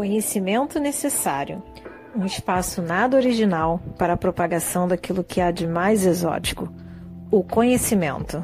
[0.00, 1.62] Conhecimento necessário.
[2.16, 6.72] Um espaço nada original para a propagação daquilo que há de mais exótico.
[7.30, 8.42] O conhecimento.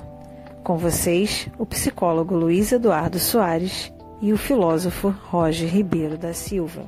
[0.62, 3.90] Com vocês, o psicólogo Luiz Eduardo Soares
[4.20, 6.86] e o filósofo Roger Ribeiro da Silva.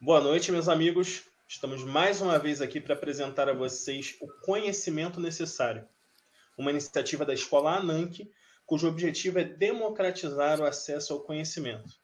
[0.00, 1.24] Boa noite, meus amigos.
[1.48, 5.84] Estamos mais uma vez aqui para apresentar a vocês o conhecimento necessário,
[6.56, 8.30] uma iniciativa da Escola Ananke,
[8.64, 12.03] cujo objetivo é democratizar o acesso ao conhecimento.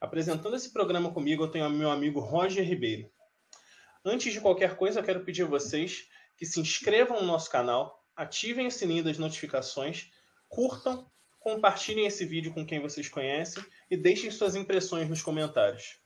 [0.00, 3.10] Apresentando esse programa comigo, eu tenho o meu amigo Roger Ribeiro.
[4.02, 8.02] Antes de qualquer coisa, eu quero pedir a vocês que se inscrevam no nosso canal,
[8.16, 10.10] ativem o sininho das notificações,
[10.48, 11.06] curtam,
[11.38, 15.98] compartilhem esse vídeo com quem vocês conhecem e deixem suas impressões nos comentários.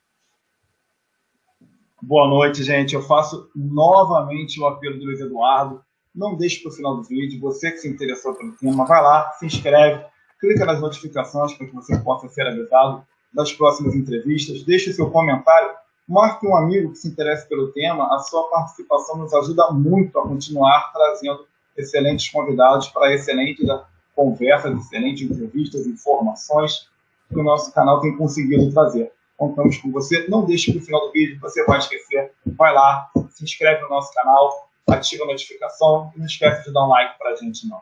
[2.02, 2.96] Boa noite, gente.
[2.96, 5.84] Eu faço novamente o apelo do Luiz Eduardo.
[6.12, 7.40] Não deixe para o final do vídeo.
[7.40, 10.04] Você que se interessou pelo tema, vai lá, se inscreve,
[10.40, 14.62] clica nas notificações para que você possa ser avisado das próximas entrevistas.
[14.62, 15.70] Deixe seu comentário.
[16.08, 18.14] Marque um amigo que se interesse pelo tema.
[18.14, 23.66] A sua participação nos ajuda muito a continuar trazendo excelentes convidados para excelentes
[24.14, 26.88] conversas, excelentes entrevistas, informações
[27.28, 29.12] que o nosso canal tem conseguido trazer.
[29.36, 30.28] Contamos com você.
[30.28, 32.32] Não deixe para o final do vídeo, você vai esquecer.
[32.46, 36.84] Vai lá, se inscreve no nosso canal, ativa a notificação e não esquece de dar
[36.84, 37.80] um like para a gente, não.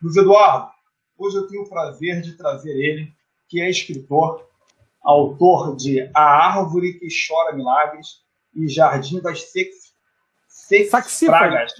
[0.00, 0.70] Luiz Eduardo,
[1.18, 3.12] hoje eu tenho o prazer de trazer ele,
[3.48, 4.46] que é escritor,
[5.04, 8.22] autor de A Árvore que Chora Milagres
[8.54, 9.94] e Jardim das Sex...
[10.48, 11.74] Sexífragas.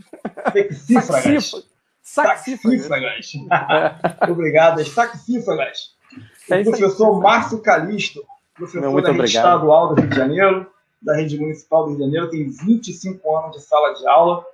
[0.52, 1.68] Sexífragas.
[2.02, 3.32] Saxífragas.
[4.28, 5.94] Obrigado, as saxífragas.
[6.50, 8.22] É o professor Márcio Calisto
[8.54, 9.26] professor Meu, da rede obrigado.
[9.26, 10.66] estadual do Rio de Janeiro,
[11.02, 14.44] da rede municipal do Rio de Janeiro, tem 25 anos de sala de aula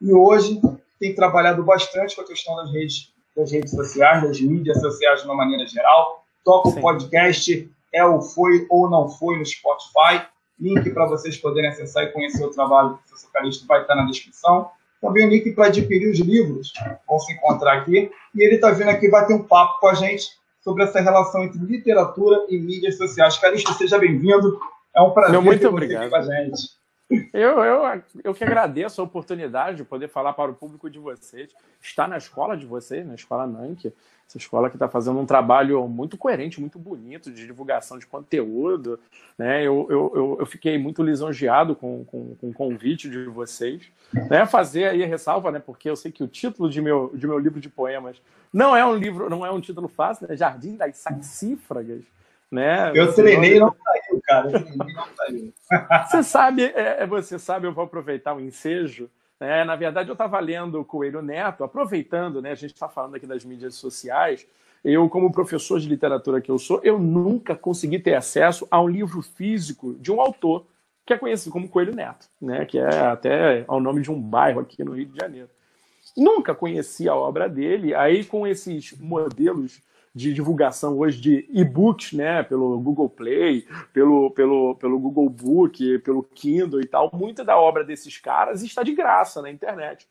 [0.00, 0.60] e hoje
[0.98, 5.26] tem trabalhado bastante com a questão das redes, das redes sociais, das mídias sociais de
[5.26, 6.24] uma maneira geral.
[6.44, 10.26] Toca o podcast É o Foi ou Não Foi no Spotify.
[10.58, 14.04] Link para vocês poderem acessar e conhecer o trabalho do professor Calixto vai estar na
[14.04, 14.70] descrição.
[15.00, 16.72] Também o link para adquirir os livros
[17.08, 18.10] vão se encontrar aqui.
[18.34, 20.26] E ele está vindo aqui bater um papo com a gente
[20.60, 23.36] sobre essa relação entre literatura e mídias sociais.
[23.38, 24.58] Calixto, seja bem-vindo.
[24.94, 26.08] É um prazer Meu, muito obrigado.
[26.08, 26.81] com a gente.
[27.32, 31.54] Eu, eu, eu que agradeço a oportunidade de poder falar para o público de vocês,
[31.80, 33.92] estar na escola de vocês, na escola Nank,
[34.26, 38.98] essa escola que está fazendo um trabalho muito coerente, muito bonito de divulgação de conteúdo.
[39.36, 39.62] Né?
[39.62, 43.82] Eu, eu, eu fiquei muito lisonjeado com, com, com o convite de vocês.
[44.30, 44.46] Né?
[44.46, 45.58] Fazer aí a ressalva, né?
[45.58, 48.84] porque eu sei que o título de meu, de meu livro de poemas não é
[48.84, 50.36] um livro, não é um título fácil, né?
[50.36, 52.04] Jardim das Saxífragas.
[52.50, 52.92] Né?
[52.94, 53.74] Eu treinei não
[54.24, 54.50] cara.
[56.08, 59.10] Você sabe, é, é, você sabe, eu vou aproveitar o ensejo
[59.42, 63.16] é, na verdade, eu estava lendo o Coelho Neto, aproveitando, né, a gente está falando
[63.16, 64.46] aqui das mídias sociais.
[64.84, 68.86] Eu, como professor de literatura que eu sou, eu nunca consegui ter acesso a um
[68.86, 70.64] livro físico de um autor
[71.04, 74.60] que é conhecido como Coelho Neto, né, que é até ao nome de um bairro
[74.60, 75.48] aqui no Rio de Janeiro.
[76.16, 79.82] Nunca conheci a obra dele, aí com esses modelos
[80.14, 86.22] de divulgação hoje de e-books, né, pelo Google Play, pelo, pelo, pelo Google Book, pelo
[86.22, 90.06] Kindle e tal, muita da obra desses caras está de graça na internet.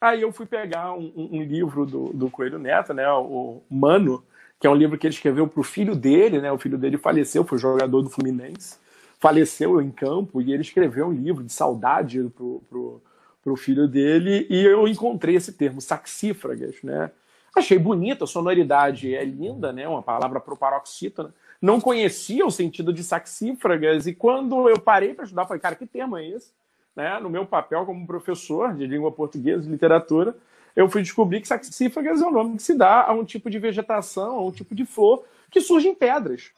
[0.00, 4.24] Aí eu fui pegar um, um livro do, do Coelho Neto, né, o Mano,
[4.60, 6.98] que é um livro que ele escreveu para o filho dele, né, o filho dele
[6.98, 8.76] faleceu, foi jogador do Fluminense,
[9.20, 14.64] faleceu em campo e ele escreveu um livro de saudade para o filho dele e
[14.64, 17.10] eu encontrei esse termo, saxífragas, né,
[17.54, 19.86] Achei bonita, a sonoridade é linda, né?
[19.86, 21.32] Uma palavra proparoxítona.
[21.62, 25.86] Não conhecia o sentido de saxífragas e quando eu parei para estudar, falei, cara, que
[25.86, 26.52] termo é esse?
[26.94, 27.18] Né?
[27.20, 30.36] No meu papel como professor de língua portuguesa e literatura,
[30.74, 33.58] eu fui descobrir que saxífragas é o nome que se dá a um tipo de
[33.58, 36.50] vegetação, a um tipo de flor que surge em pedras.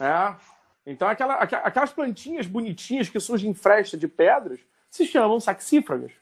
[0.00, 0.34] É.
[0.86, 4.60] Então, aquela, aquelas plantinhas bonitinhas que surgem em fresta de pedras
[4.90, 6.12] se chamam saxífragas.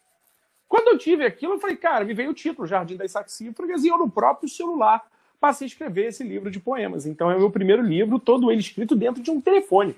[0.73, 3.89] Quando eu tive aquilo, eu falei, cara, me veio o título, Jardim das Saxífragas, e
[3.89, 5.05] eu no próprio celular
[5.39, 7.05] passei a escrever esse livro de poemas.
[7.05, 9.95] Então é o meu primeiro livro, todo ele escrito dentro de um telefone.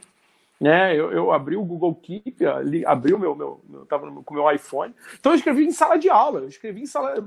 [0.60, 0.92] Né?
[0.96, 2.44] Eu, eu abri o Google Keep,
[2.86, 4.92] abri o meu, meu, eu estava com o meu iPhone.
[5.16, 6.82] Então eu escrevi em sala de aula, eu escrevi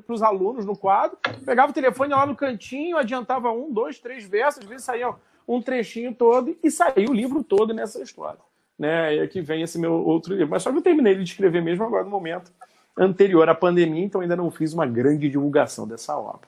[0.06, 4.26] para os alunos no quadro, pegava o telefone lá no cantinho, adiantava um, dois, três
[4.26, 5.16] versos, às vezes saía
[5.48, 8.42] um trechinho todo e saiu o livro todo nessa história.
[8.78, 9.16] Né?
[9.16, 10.50] E aqui vem esse meu outro livro.
[10.50, 12.52] Mas só que eu terminei de escrever mesmo agora no momento
[12.98, 16.48] anterior à pandemia, então ainda não fiz uma grande divulgação dessa obra.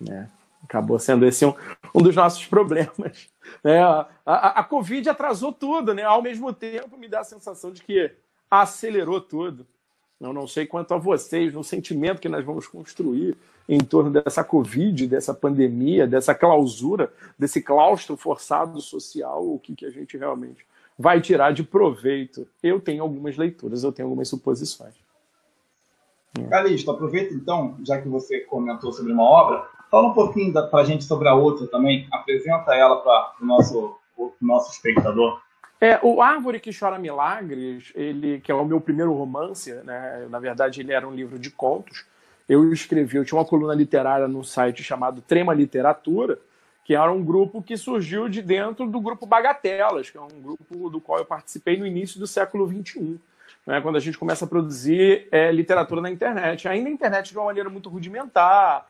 [0.00, 0.28] Né?
[0.62, 1.54] Acabou sendo esse um,
[1.94, 3.28] um dos nossos problemas.
[3.64, 3.82] Né?
[3.82, 6.04] A, a, a, Covid atrasou tudo, né?
[6.04, 8.12] ao mesmo tempo me dá a sensação de que
[8.48, 9.66] acelerou tudo.
[10.20, 13.36] Eu não sei quanto a vocês, no sentimento que nós vamos construir
[13.68, 19.86] em torno dessa Covid, dessa pandemia, dessa clausura, desse claustro forçado social, o que, que
[19.86, 20.64] a gente realmente
[20.98, 22.46] vai tirar de proveito.
[22.62, 24.94] Eu tenho algumas leituras, eu tenho algumas suposições.
[26.48, 30.84] Calixto, aproveita então, já que você comentou sobre uma obra, fala um pouquinho para a
[30.84, 33.96] gente sobre a outra também, apresenta ela para o nosso,
[34.40, 35.40] nosso espectador.
[35.80, 40.26] É, o Árvore que Chora Milagres, ele que é o meu primeiro romance, né?
[40.28, 42.04] na verdade ele era um livro de contos.
[42.48, 46.38] Eu escrevi, eu tinha uma coluna literária no site chamado Trema Literatura,
[46.84, 50.90] que era um grupo que surgiu de dentro do grupo Bagatelas, que é um grupo
[50.90, 53.18] do qual eu participei no início do século XXI,
[53.70, 53.80] né?
[53.80, 56.66] quando a gente começa a produzir é, literatura na internet.
[56.66, 58.84] Ainda a internet de uma maneira muito rudimentar,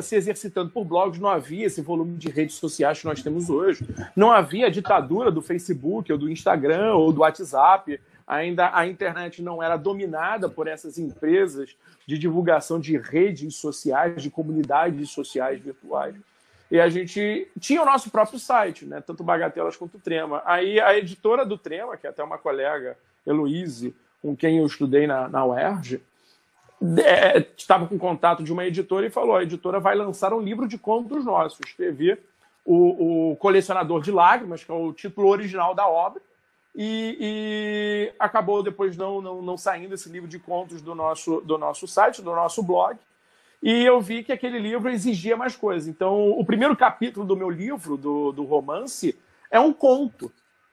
[0.00, 3.84] se exercitando por blogs, não havia esse volume de redes sociais que nós temos hoje.
[4.14, 8.00] Não havia a ditadura do Facebook, ou do Instagram, ou do WhatsApp.
[8.24, 11.76] Ainda a internet não era dominada por essas empresas
[12.06, 16.14] de divulgação de redes sociais, de comunidades sociais virtuais.
[16.70, 19.00] E a gente tinha o nosso próprio site, né?
[19.00, 20.42] tanto Bagatelas quanto Trema.
[20.44, 25.06] Aí a editora do Trema, que é até uma colega, Heloise, com quem eu estudei
[25.06, 26.00] na, na UERJ,
[26.98, 30.68] é, estava com contato de uma editora e falou: a editora vai lançar um livro
[30.68, 31.60] de contos nossos.
[31.64, 32.18] Escrevi
[32.64, 36.20] o, o Colecionador de Lágrimas, que é o título original da obra,
[36.74, 41.56] e, e, acabou depois não, não, não saindo esse livro de contos do nosso, do
[41.56, 42.98] nosso site, do nosso blog.
[43.62, 45.88] E eu vi que aquele livro exigia mais coisas.
[45.88, 49.18] Então, o primeiro capítulo do meu livro, do, do romance,
[49.50, 50.30] é um conto.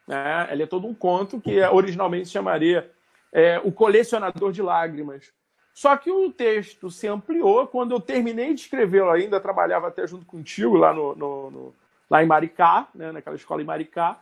[0.07, 0.47] Né?
[0.51, 2.89] Ele é todo um conto que originalmente se chamaria
[3.31, 5.31] é, O Colecionador de Lágrimas.
[5.73, 10.25] Só que o texto se ampliou quando eu terminei de escrevê-lo ainda, trabalhava até junto
[10.25, 11.75] contigo lá, no, no, no,
[12.07, 14.19] lá em Maricá, né, naquela escola em Maricá.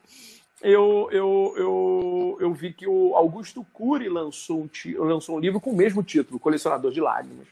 [0.61, 5.71] Eu, eu, eu, eu vi que o Augusto Cury lançou um, lançou um livro com
[5.71, 7.47] o mesmo título, Colecionador de Lágrimas.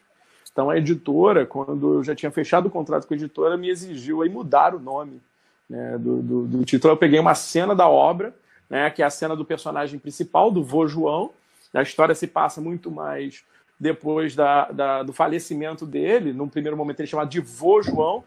[0.49, 4.21] Então a editora, quando eu já tinha fechado o contrato com a editora, me exigiu
[4.21, 5.19] aí mudar o nome
[5.69, 6.93] né, do, do, do, título.
[6.93, 8.33] Eu peguei uma cena da obra,
[8.69, 11.31] né, que é a cena do personagem principal, do vô João.
[11.73, 13.43] A história se passa muito mais
[13.79, 16.33] depois da, da, do falecimento dele.
[16.33, 18.23] Num primeiro momento ele é chamado de vô João.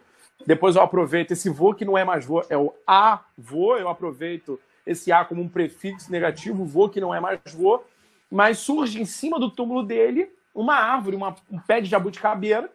[0.47, 3.77] Depois eu aproveito esse vô, que não é mais vô, é o avô.
[3.77, 7.83] Eu aproveito esse A como um prefixo negativo, vô, que não é mais vô.
[8.31, 12.71] Mas surge em cima do túmulo dele uma árvore, uma, um pé de jabuticabeira,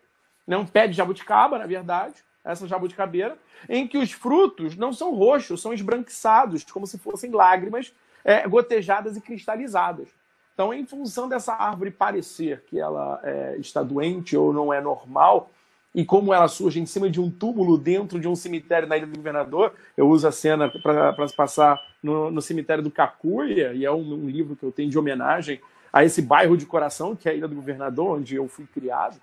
[0.45, 0.57] né?
[0.57, 2.15] um pé de jabuticaba, na verdade,
[2.51, 7.93] essa jabuticabeira, em que os frutos não são roxos, são esbranquiçados, como se fossem lágrimas
[8.23, 10.09] é, gotejadas e cristalizadas.
[10.53, 15.51] Então, em função dessa árvore parecer que ela é, está doente ou não é normal,
[15.93, 19.07] e como ela surge em cima de um túmulo dentro de um cemitério na Ilha
[19.07, 23.85] do Governador, eu uso a cena para se passar no, no, cemitério do Cacuia, e
[23.85, 25.59] é um, um, livro que eu tenho de homenagem
[25.91, 29.19] a esse bairro de coração, que é a Ilha do Governador, onde eu fui criado.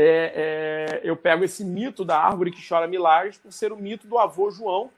[0.00, 4.06] É, é, eu pego esse mito da árvore que chora milagres por ser o mito
[4.06, 4.90] do avô João,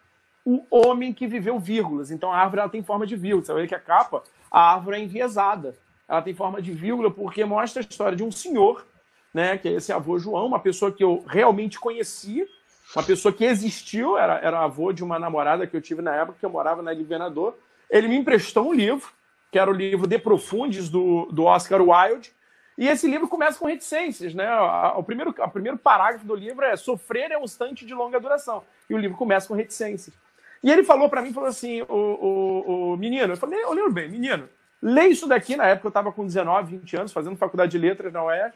[0.44, 2.10] o homem que viveu vírgulas.
[2.10, 3.42] Então a árvore ela tem forma de vírgula.
[3.42, 5.74] Você ver que a capa, a árvore é enviesada.
[6.06, 8.84] Ela tem forma de vírgula porque mostra a história de um senhor,
[9.32, 12.46] né, que é esse avô João, uma pessoa que eu realmente conheci,
[12.94, 16.36] uma pessoa que existiu, era, era avô de uma namorada que eu tive na época
[16.38, 17.56] que eu morava na Governador.
[17.88, 19.08] Ele me emprestou um livro,
[19.50, 22.34] que era o livro De Profundes, do, do Oscar Wilde,
[22.80, 24.48] e esse livro começa com reticências, né?
[24.96, 28.64] O primeiro, o primeiro parágrafo do livro é sofrer é um instante de longa duração.
[28.88, 30.16] E o livro começa com reticências.
[30.64, 33.92] E ele falou para mim, falou assim, o, o, o menino, eu falei, eu lembro
[33.92, 34.48] bem, menino,
[34.80, 38.10] lê isso daqui, na época eu estava com 19, 20 anos, fazendo faculdade de letras
[38.10, 38.54] na UERJ.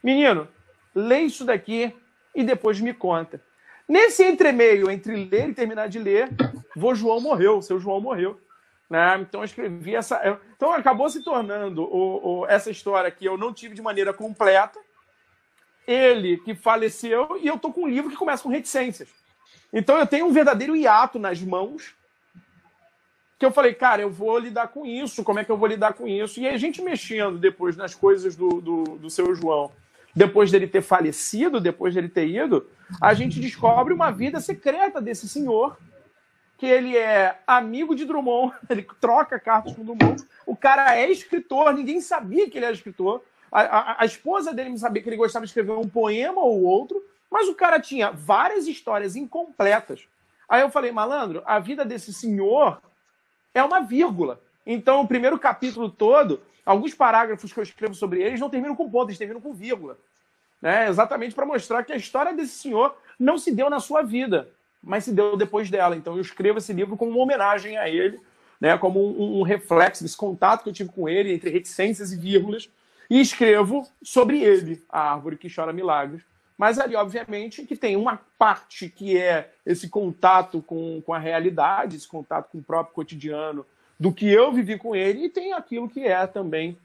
[0.00, 0.46] Menino,
[0.94, 1.92] lê isso daqui
[2.32, 3.42] e depois me conta.
[3.88, 6.30] Nesse entremeio, entre ler e terminar de ler,
[6.76, 8.40] vô João morreu, seu João morreu.
[8.88, 9.18] Né?
[9.20, 10.40] Então eu escrevi essa.
[10.56, 14.78] Então acabou se tornando o, o, essa história que eu não tive de maneira completa.
[15.86, 19.08] Ele que faleceu, e eu tô com um livro que começa com reticências.
[19.72, 21.94] Então eu tenho um verdadeiro hiato nas mãos.
[23.38, 25.94] Que eu falei, cara, eu vou lidar com isso, como é que eu vou lidar
[25.94, 26.40] com isso?
[26.40, 29.72] E a gente mexendo depois nas coisas do, do, do seu João,
[30.14, 35.28] depois dele ter falecido, depois dele ter ido, a gente descobre uma vida secreta desse
[35.28, 35.76] senhor,
[36.64, 40.24] que ele é amigo de Drummond, ele troca cartas com Drummond.
[40.46, 43.22] O cara é escritor, ninguém sabia que ele era escritor.
[43.52, 46.62] A, a, a esposa dele não sabia que ele gostava de escrever um poema ou
[46.62, 47.04] outro.
[47.30, 50.08] Mas o cara tinha várias histórias incompletas.
[50.48, 52.80] Aí eu falei, malandro, a vida desse senhor
[53.52, 54.40] é uma vírgula.
[54.64, 58.90] Então, o primeiro capítulo todo, alguns parágrafos que eu escrevo sobre eles não terminam com
[58.90, 59.98] ponto, eles terminam com vírgula.
[60.62, 60.88] Né?
[60.88, 64.48] Exatamente para mostrar que a história desse senhor não se deu na sua vida,
[64.84, 65.96] mas se deu depois dela.
[65.96, 68.20] Então, eu escrevo esse livro como uma homenagem a ele,
[68.60, 68.76] né?
[68.78, 72.68] como um, um reflexo desse contato que eu tive com ele, entre reticências e vírgulas.
[73.10, 76.22] e escrevo sobre ele, a árvore que chora milagres.
[76.56, 81.96] Mas ali, obviamente, que tem uma parte que é esse contato com, com a realidade,
[81.96, 83.66] esse contato com o próprio cotidiano,
[83.98, 86.78] do que eu vivi com ele, e tem aquilo que é também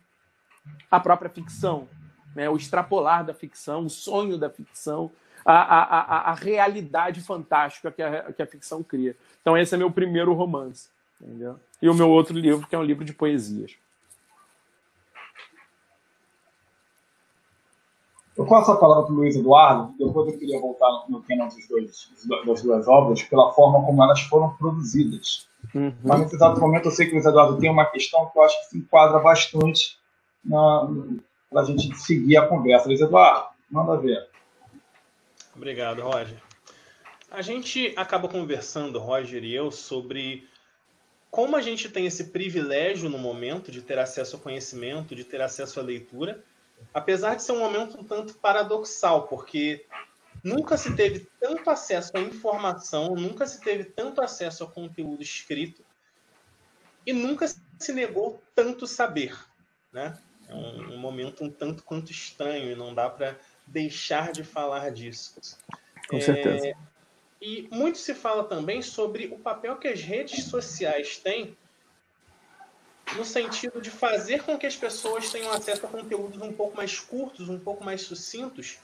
[0.89, 1.87] a própria ficção,
[2.35, 2.49] né?
[2.49, 5.11] o extrapolar da ficção, o sonho da ficção,
[5.45, 9.15] a, a, a, realidade fantástica que a, que a ficção cria.
[9.41, 10.89] Então, esse é meu primeiro romance.
[11.21, 11.59] Entendeu?
[11.81, 13.75] E o meu outro livro, que é um livro de poesias.
[18.37, 21.67] Eu passo a palavra para o Luiz Eduardo, depois eu queria voltar no tema dos
[21.67, 22.09] dois,
[22.45, 25.45] das duas obras, pela forma como elas foram produzidas.
[25.75, 25.93] Uhum.
[26.01, 28.43] Mas nesse exato momento eu sei que o Luiz Eduardo tem uma questão que eu
[28.43, 29.99] acho que se enquadra bastante
[30.47, 32.87] para a gente seguir a conversa.
[32.87, 34.28] Luiz Eduardo, manda ver.
[35.59, 36.41] Obrigado, Roger.
[37.29, 40.47] A gente acaba conversando, Roger e eu, sobre
[41.29, 45.41] como a gente tem esse privilégio no momento de ter acesso ao conhecimento, de ter
[45.41, 46.41] acesso à leitura,
[46.93, 49.85] apesar de ser um momento um tanto paradoxal, porque
[50.41, 55.83] nunca se teve tanto acesso à informação, nunca se teve tanto acesso ao conteúdo escrito
[57.05, 57.47] e nunca
[57.77, 59.37] se negou tanto saber,
[59.91, 60.17] né?
[60.47, 63.37] É um, um momento um tanto quanto estranho e não dá para
[63.71, 65.35] deixar de falar disso.
[66.09, 66.67] Com certeza.
[66.67, 66.73] É,
[67.41, 71.55] e muito se fala também sobre o papel que as redes sociais têm
[73.15, 76.99] no sentido de fazer com que as pessoas tenham acesso a conteúdos um pouco mais
[76.99, 78.77] curtos, um pouco mais sucintos.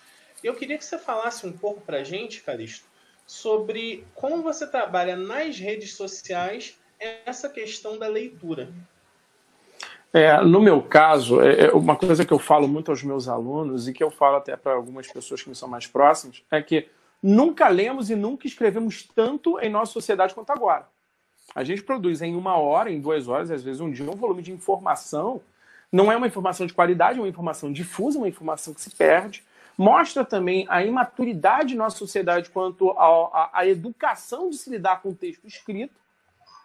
[0.43, 2.85] Eu queria que você falasse um pouco para a gente, Caristo,
[3.25, 8.71] sobre como você trabalha nas redes sociais essa questão da leitura.
[10.15, 13.85] É, no meu caso, é, é uma coisa que eu falo muito aos meus alunos
[13.85, 16.87] e que eu falo até para algumas pessoas que me são mais próximas é que
[17.21, 20.87] nunca lemos e nunca escrevemos tanto em nossa sociedade quanto agora.
[21.53, 24.41] A gente produz em uma hora, em duas horas, às vezes um dia, um volume
[24.41, 25.41] de informação.
[25.91, 29.43] Não é uma informação de qualidade, é uma informação difusa, uma informação que se perde.
[29.77, 35.13] Mostra também a imaturidade de nossa sociedade quanto à educação de se lidar com o
[35.13, 35.99] texto escrito.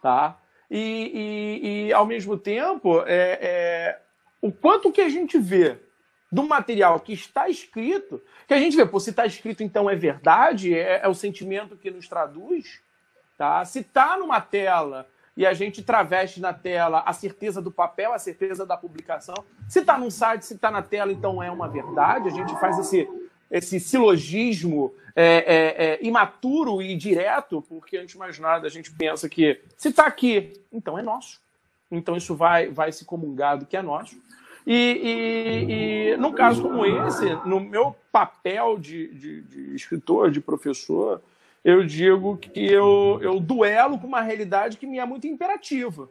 [0.00, 0.38] Tá?
[0.70, 4.00] E, e, e ao mesmo tempo, é, é,
[4.40, 5.78] o quanto que a gente vê
[6.30, 9.96] do material que está escrito, que a gente vê, pô, se está escrito, então é
[9.96, 12.80] verdade, é, é o sentimento que nos traduz.
[13.36, 13.64] Tá?
[13.64, 18.18] Se está numa tela e a gente traveste na tela a certeza do papel, a
[18.18, 19.34] certeza da publicação,
[19.68, 22.28] se está num site, se está na tela, então é uma verdade.
[22.28, 23.08] A gente faz esse,
[23.50, 28.92] esse silogismo é, é, é, imaturo e direto, porque antes de mais nada a gente
[28.92, 31.40] pensa que se está aqui, então é nosso.
[31.90, 34.16] Então isso vai, vai se comungar do que é nosso.
[34.66, 40.40] E, e, e num caso como esse, no meu papel de, de, de escritor, de
[40.40, 41.20] professor,
[41.64, 46.08] eu digo que eu, eu duelo com uma realidade que me é muito imperativa.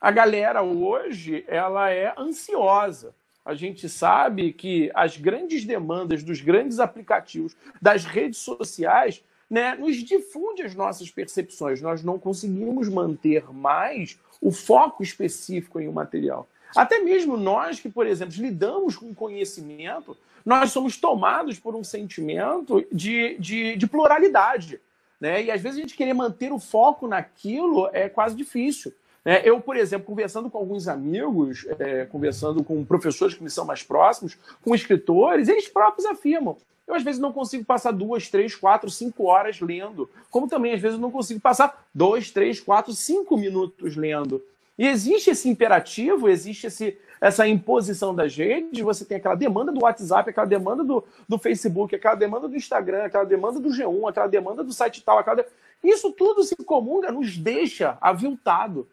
[0.00, 3.14] A galera hoje ela é ansiosa.
[3.46, 9.98] A gente sabe que as grandes demandas dos grandes aplicativos, das redes sociais, né, nos
[9.98, 11.80] difunde as nossas percepções.
[11.80, 16.48] Nós não conseguimos manter mais o foco específico em um material.
[16.74, 22.84] Até mesmo nós que, por exemplo, lidamos com conhecimento, nós somos tomados por um sentimento
[22.90, 24.80] de, de, de pluralidade.
[25.20, 25.44] Né?
[25.44, 28.92] E às vezes a gente querer manter o foco naquilo é quase difícil.
[29.26, 29.42] Né?
[29.44, 33.82] Eu, por exemplo, conversando com alguns amigos, é, conversando com professores que me são mais
[33.82, 36.56] próximos, com escritores, eles próprios afirmam.
[36.86, 40.08] Eu, às vezes, não consigo passar duas, três, quatro, cinco horas lendo.
[40.30, 44.40] Como também, às vezes, não consigo passar dois, três, quatro, cinco minutos lendo.
[44.78, 49.82] E existe esse imperativo, existe esse, essa imposição das redes, você tem aquela demanda do
[49.82, 54.28] WhatsApp, aquela demanda do, do Facebook, aquela demanda do Instagram, aquela demanda do G1, aquela
[54.28, 55.44] demanda do site tal, aquela...
[55.82, 58.86] isso tudo se comunga, nos deixa aviltado.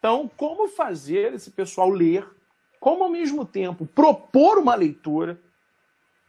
[0.00, 2.26] Então, como fazer esse pessoal ler,
[2.80, 5.38] como ao mesmo tempo propor uma leitura,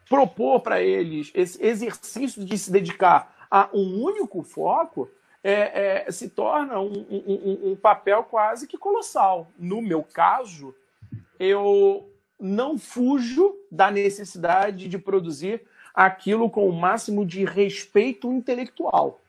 [0.10, 5.10] propor para eles esse exercício de se dedicar a um único foco,
[5.42, 9.48] é, é, se torna um, um, um, papel quase que colossal.
[9.58, 10.76] No meu caso,
[11.40, 15.62] eu não fujo da necessidade de produzir
[15.94, 19.22] aquilo com o máximo de respeito intelectual.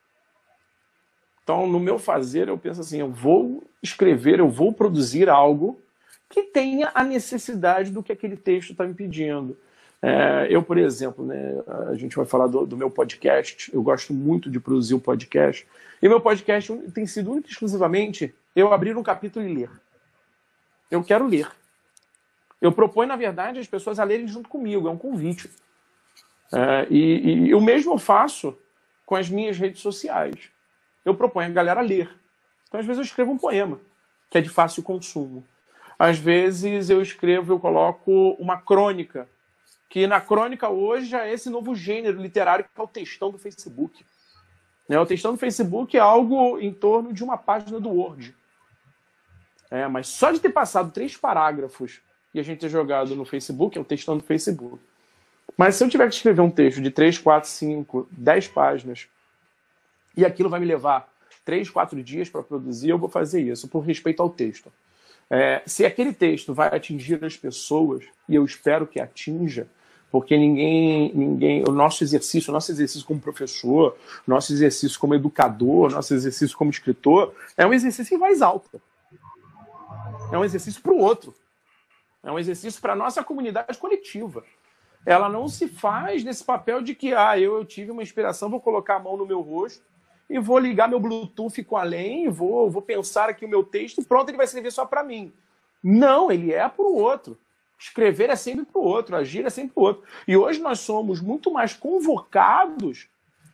[1.44, 5.80] Então, no meu fazer, eu penso assim: eu vou escrever, eu vou produzir algo
[6.28, 9.56] que tenha a necessidade do que aquele texto está me pedindo.
[10.00, 14.12] É, eu, por exemplo, né, a gente vai falar do, do, meu podcast, eu gosto
[14.12, 15.66] muito de produzir o um podcast,
[16.00, 19.70] e meu podcast tem sido único exclusivamente eu abrir um capítulo e ler.
[20.90, 21.48] Eu quero ler.
[22.60, 25.48] Eu proponho, na verdade, as pessoas a lerem junto comigo, é um convite.
[26.52, 28.58] É, e, e o mesmo eu faço
[29.06, 30.34] com as minhas redes sociais.
[31.04, 32.21] Eu proponho a galera ler.
[32.72, 33.78] Então, às vezes, eu escrevo um poema,
[34.30, 35.46] que é de fácil consumo.
[35.98, 39.28] Às vezes eu escrevo, eu coloco uma crônica,
[39.90, 43.36] que na crônica hoje já é esse novo gênero literário que é o textão do
[43.36, 44.06] Facebook.
[44.88, 44.98] Né?
[44.98, 48.34] O textão do Facebook é algo em torno de uma página do Word.
[49.70, 52.00] É, mas só de ter passado três parágrafos
[52.32, 54.82] e a gente ter jogado no Facebook, é o textão do Facebook.
[55.58, 59.08] Mas se eu tiver que escrever um texto de 3, 4, 5, 10 páginas,
[60.16, 61.11] e aquilo vai me levar
[61.44, 64.72] 3, 4 dias para produzir, eu vou fazer isso, por respeito ao texto.
[65.30, 69.66] É, se aquele texto vai atingir as pessoas, e eu espero que atinja,
[70.10, 73.96] porque ninguém, ninguém, o nosso exercício, o nosso exercício como professor,
[74.26, 78.78] nosso exercício como educador, nosso exercício como escritor, é um exercício em voz alta.
[80.30, 81.34] É um exercício para o outro.
[82.22, 84.44] É um exercício para a nossa comunidade coletiva.
[85.04, 88.60] Ela não se faz nesse papel de que, ah, eu, eu tive uma inspiração, vou
[88.60, 89.82] colocar a mão no meu rosto
[90.32, 94.30] e vou ligar meu Bluetooth com além, vou, vou pensar aqui o meu texto pronto,
[94.30, 95.30] ele vai servir só para mim.
[95.84, 97.38] Não, ele é para o outro.
[97.78, 100.04] Escrever é sempre para o outro, agir é sempre para o outro.
[100.26, 103.08] E hoje nós somos muito mais convocados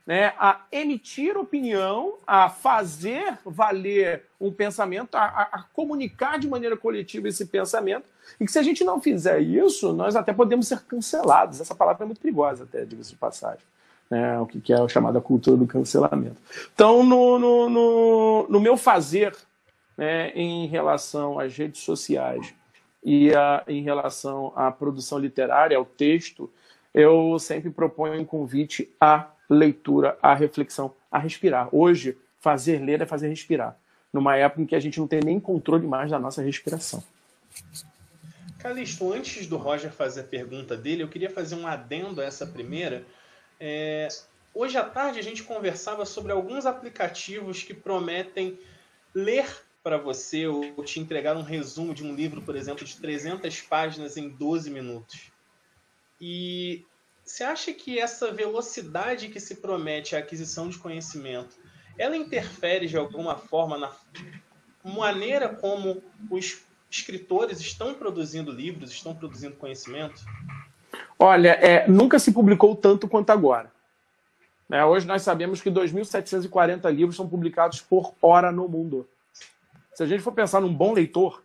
[0.06, 6.76] né, a emitir opinião, a fazer valer um pensamento, a, a, a, comunicar de maneira
[6.76, 8.06] coletiva esse pensamento.
[8.38, 11.60] E que se a gente não fizer isso, nós até podemos ser cancelados.
[11.60, 13.66] Essa palavra é muito perigosa, até, diga-se de passagem.
[14.10, 16.36] Né, o que é a chamada cultura do cancelamento.
[16.72, 19.36] Então, no, no, no, no meu fazer
[19.98, 22.54] né, em relação às redes sociais
[23.04, 26.50] e a, em relação à produção literária, ao texto,
[26.94, 31.68] eu sempre proponho um convite à leitura, à reflexão, a respirar.
[31.70, 33.76] Hoje, fazer ler é fazer respirar,
[34.12, 37.02] numa época em que a gente não tem nem controle mais da nossa respiração.
[38.58, 42.46] Calixto, antes do Roger fazer a pergunta dele, eu queria fazer um adendo a essa
[42.46, 43.04] primeira.
[43.60, 44.08] É,
[44.54, 48.58] hoje à tarde a gente conversava sobre alguns aplicativos que prometem
[49.14, 49.46] ler
[49.82, 54.16] para você ou te entregar um resumo de um livro, por exemplo, de 300 páginas
[54.16, 55.32] em 12 minutos.
[56.20, 56.84] E
[57.24, 61.56] você acha que essa velocidade que se promete a aquisição de conhecimento,
[61.96, 63.94] ela interfere de alguma forma na
[64.84, 70.24] maneira como os escritores estão produzindo livros, estão produzindo conhecimento?
[71.18, 73.72] Olha, é, nunca se publicou tanto quanto agora.
[74.70, 79.08] É, hoje nós sabemos que 2.740 livros são publicados por hora no mundo.
[79.94, 81.42] Se a gente for pensar num bom leitor,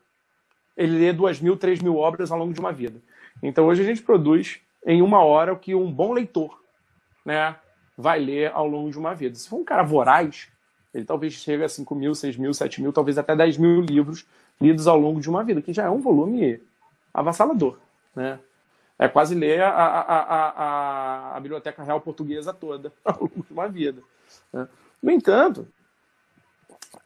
[0.78, 3.00] ele lê 2.000, 3.000 obras ao longo de uma vida.
[3.42, 6.62] Então hoje a gente produz em uma hora o que um bom leitor
[7.26, 7.56] né,
[7.98, 9.36] vai ler ao longo de uma vida.
[9.36, 10.50] Se for um cara voraz,
[10.94, 14.26] ele talvez chegue a 5 mil, 6 mil, 7 mil, talvez até 10 mil livros
[14.62, 16.62] lidos ao longo de uma vida, que já é um volume
[17.14, 17.80] avassalador.
[18.16, 18.38] Né?
[19.04, 20.20] É quase ler a, a,
[21.34, 24.02] a, a, Biblioteca Real Portuguesa toda ao longo de uma vida.
[24.54, 24.66] Né?
[25.02, 25.68] No entanto,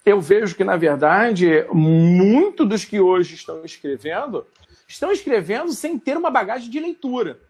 [0.06, 4.46] eu vejo que, na verdade, muito dos que hoje estão escrevendo
[4.88, 7.42] estão escrevendo sem ter uma bagagem de leitura.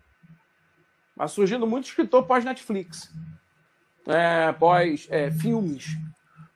[1.14, 3.14] Mas surgindo muito escritor pós-Netflix,
[4.08, 5.88] é, pós-filmes.
[5.88, 5.98] É,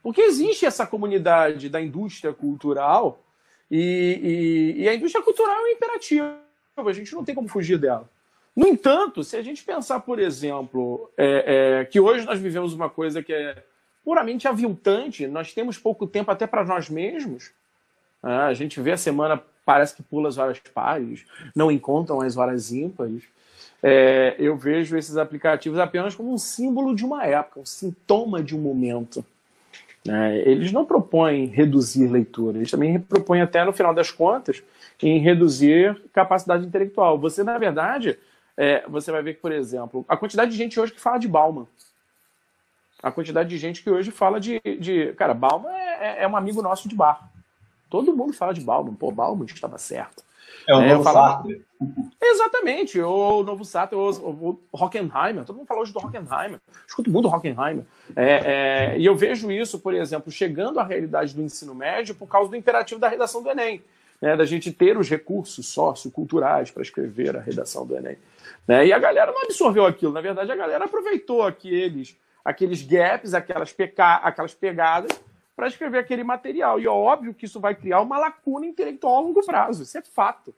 [0.01, 3.21] Porque existe essa comunidade da indústria cultural
[3.69, 6.50] e, e, e, a indústria cultural é um imperativo.
[6.89, 8.09] A gente não tem como fugir dela.
[8.55, 12.89] No entanto, se a gente pensar, por exemplo, é, é, que hoje nós vivemos uma
[12.89, 13.63] coisa que é
[14.03, 15.27] puramente aviltante.
[15.27, 17.51] Nós temos pouco tempo até para nós mesmos.
[18.23, 22.37] É, a gente vê a semana, parece que pula as horas pares, não encontram as
[22.37, 23.23] horas ímpares.
[23.81, 28.55] É, eu vejo esses aplicativos apenas como um símbolo de uma época, um sintoma de
[28.55, 29.25] um momento.
[30.07, 34.63] É, eles não propõem reduzir leitura, eles também propõem, até no final das contas,
[35.01, 37.19] em reduzir capacidade intelectual.
[37.19, 38.17] Você, na verdade,
[38.57, 41.27] é, você vai ver que, por exemplo, a quantidade de gente hoje que fala de
[41.27, 41.67] Bauman
[43.01, 44.59] a quantidade de gente que hoje fala de.
[44.79, 47.31] de cara, Bauman é, é, é um amigo nosso de bar.
[47.89, 48.93] Todo mundo fala de Bauman.
[48.93, 50.23] Pô, Bauman estava certo.
[50.67, 51.65] É o é, novo Sartre.
[52.21, 57.27] Exatamente, o novo Sartre, o, o Hockenheimer, todo mundo fala hoje do Hockenheimer, escuto muito
[57.27, 57.83] do Hockenheimer.
[58.15, 62.27] É, é, e eu vejo isso, por exemplo, chegando à realidade do ensino médio por
[62.27, 63.81] causa do imperativo da redação do Enem,
[64.21, 68.17] né, da gente ter os recursos socioculturais para escrever a redação do Enem.
[68.67, 73.33] Né, e a galera não absorveu aquilo, na verdade a galera aproveitou aqueles aqueles gaps,
[73.33, 74.15] aquelas, peca...
[74.15, 75.11] aquelas pegadas,
[75.61, 76.79] para escrever aquele material.
[76.79, 79.83] E é óbvio que isso vai criar uma lacuna intelectual a longo prazo.
[79.83, 80.55] Isso é fato.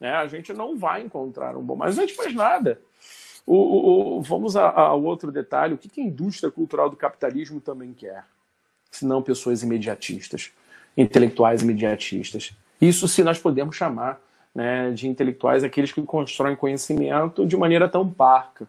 [0.00, 0.10] Né?
[0.10, 1.76] A gente não vai encontrar um bom.
[1.76, 2.80] Mas antes mais nada,
[3.46, 5.74] o, o, o, vamos ao outro detalhe.
[5.74, 8.24] O que, que a indústria cultural do capitalismo também quer?
[8.90, 10.50] Se não pessoas imediatistas,
[10.96, 12.52] intelectuais imediatistas.
[12.80, 14.20] Isso se nós podemos chamar
[14.52, 18.68] né, de intelectuais aqueles que constroem conhecimento de maneira tão parca.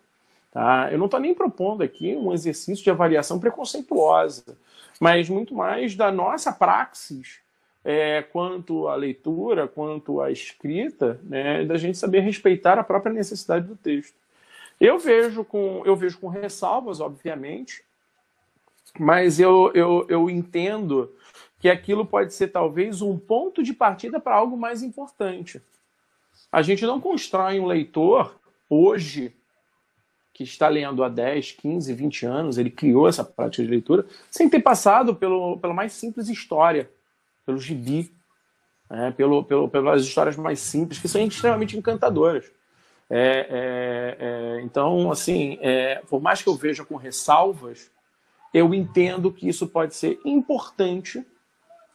[0.52, 0.90] Tá?
[0.92, 4.56] Eu não estou nem propondo aqui um exercício de avaliação preconceituosa,
[5.02, 7.40] mas muito mais da nossa praxis
[7.84, 13.66] é, quanto à leitura, quanto à escrita, né, da gente saber respeitar a própria necessidade
[13.66, 14.14] do texto.
[14.80, 17.84] Eu vejo com, eu vejo com ressalvas, obviamente,
[19.00, 21.12] mas eu, eu, eu entendo
[21.60, 25.60] que aquilo pode ser talvez um ponto de partida para algo mais importante.
[26.52, 29.34] A gente não constrói um leitor hoje
[30.44, 34.50] que está lendo há 10, 15, 20 anos, ele criou essa prática de leitura, sem
[34.50, 36.90] ter passado pelo, pela mais simples história,
[37.46, 38.12] pelo gibi,
[38.90, 39.12] né?
[39.12, 42.52] pelo, pelo, pelas histórias mais simples, que são extremamente encantadoras.
[43.10, 47.92] É, é, é, então, assim, é, por mais que eu veja com ressalvas,
[48.54, 51.26] eu entendo que isso pode ser importante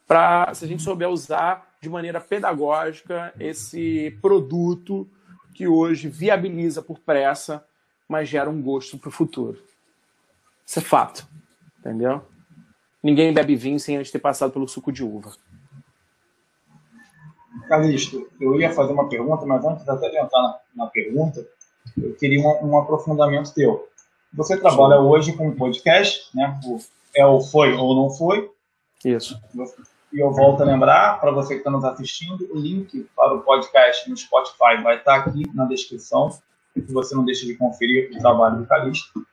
[0.06, 5.08] para, se a gente souber usar de maneira pedagógica esse produto
[5.54, 7.64] que hoje viabiliza por pressa
[8.08, 9.62] mas gera um gosto para o futuro.
[10.64, 11.26] Isso é fato,
[11.78, 12.22] entendeu?
[13.02, 15.32] Ninguém bebe vinho sem antes ter passado pelo suco de uva.
[17.68, 21.46] Calixto, eu ia fazer uma pergunta, mas antes até de entrar na, na pergunta,
[21.96, 23.88] eu queria um, um, aprofundamento teu.
[24.34, 25.02] Você trabalha Sim.
[25.02, 26.60] hoje com um podcast, né?
[26.64, 26.78] O
[27.16, 28.50] é ou foi ou não foi.
[29.04, 29.40] Isso.
[30.12, 33.40] E eu volto a lembrar, para você que está nos assistindo, o link para o
[33.40, 36.30] podcast no Spotify vai estar aqui na descrição
[36.82, 39.26] que você não deixe de conferir o trabalho do Calixto.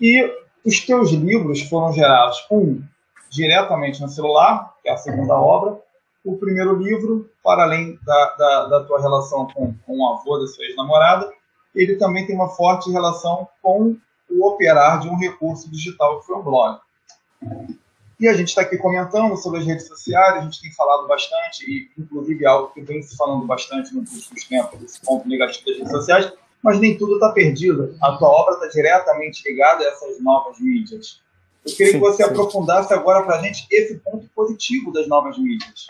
[0.00, 0.30] E
[0.64, 2.82] os teus livros foram gerados, um,
[3.30, 5.78] diretamente no celular, que é a segunda obra,
[6.24, 10.46] o primeiro livro, para além da, da, da tua relação com, com o avô da
[10.46, 11.32] sua ex-namorada,
[11.74, 13.96] ele também tem uma forte relação com
[14.28, 16.78] o operar de um recurso digital que foi o blog.
[18.18, 21.64] E a gente está aqui comentando sobre as redes sociais, a gente tem falado bastante,
[21.64, 25.76] e inclusive algo que vem se falando bastante nos últimos tempos, esse ponto negativo das
[25.78, 27.96] redes sociais, mas nem tudo está perdido.
[28.00, 31.20] A tua obra está diretamente ligada a essas novas mídias.
[31.64, 32.30] Eu queria sim, que você sim.
[32.30, 35.86] aprofundasse agora para a gente esse ponto positivo das novas mídias.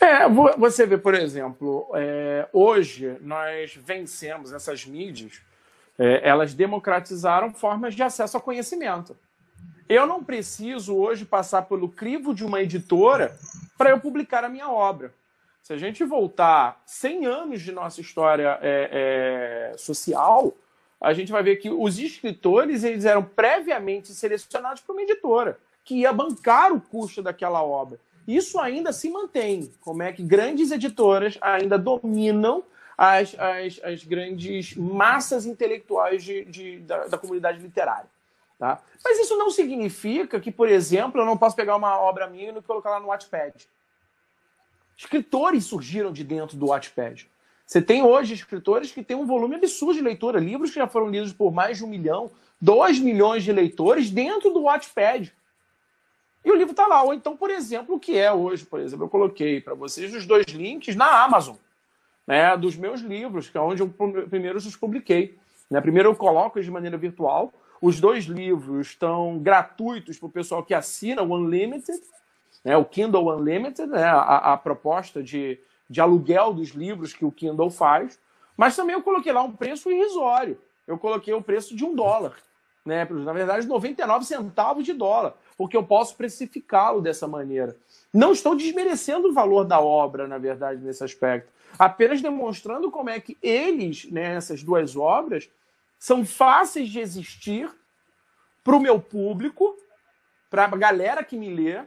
[0.00, 5.40] É, você vê, por exemplo, é, hoje nós vencemos essas mídias,
[5.98, 9.16] é, elas democratizaram formas de acesso ao conhecimento.
[9.88, 13.36] Eu não preciso hoje passar pelo crivo de uma editora
[13.76, 15.12] para eu publicar a minha obra.
[15.62, 20.52] Se a gente voltar 100 anos de nossa história é, é, social,
[21.00, 26.00] a gente vai ver que os escritores eles eram previamente selecionados por uma editora que
[26.00, 27.98] ia bancar o custo daquela obra.
[28.26, 29.72] Isso ainda se mantém.
[29.80, 32.64] Como é que grandes editoras ainda dominam
[32.98, 38.08] as, as, as grandes massas intelectuais de, de da, da, comunidade literária.
[38.58, 38.80] Tá?
[39.04, 42.62] Mas isso não significa que, por exemplo, eu não posso pegar uma obra minha e
[42.62, 43.68] colocar lá no Wattpad.
[45.02, 47.28] Escritores surgiram de dentro do Wattpad.
[47.66, 51.08] Você tem hoje escritores que têm um volume absurdo de leitura, livros que já foram
[51.08, 55.32] lidos por mais de um milhão, dois milhões de leitores dentro do Wattpad.
[56.44, 57.02] E o livro está lá.
[57.02, 60.24] Ou então, por exemplo, o que é hoje, por exemplo, eu coloquei para vocês os
[60.24, 61.56] dois links na Amazon,
[62.24, 63.88] né, dos meus livros, que é onde eu
[64.30, 65.36] primeiro os publiquei.
[65.68, 65.80] Né?
[65.80, 67.52] Primeiro eu coloco de maneira virtual.
[67.80, 72.00] Os dois livros estão gratuitos para o pessoal que assina o Unlimited
[72.64, 77.32] né, o Kindle Unlimited, né, a, a proposta de, de aluguel dos livros que o
[77.32, 78.18] Kindle faz,
[78.56, 80.58] mas também eu coloquei lá um preço irrisório.
[80.86, 82.34] Eu coloquei o preço de um dólar,
[82.84, 87.76] né, na verdade 99 centavos de dólar, porque eu posso precificá-lo dessa maneira.
[88.12, 93.20] Não estou desmerecendo o valor da obra, na verdade, nesse aspecto, apenas demonstrando como é
[93.20, 95.48] que eles, né, essas duas obras,
[95.98, 97.70] são fáceis de existir
[98.64, 99.76] para o meu público,
[100.50, 101.82] para a galera que me lê,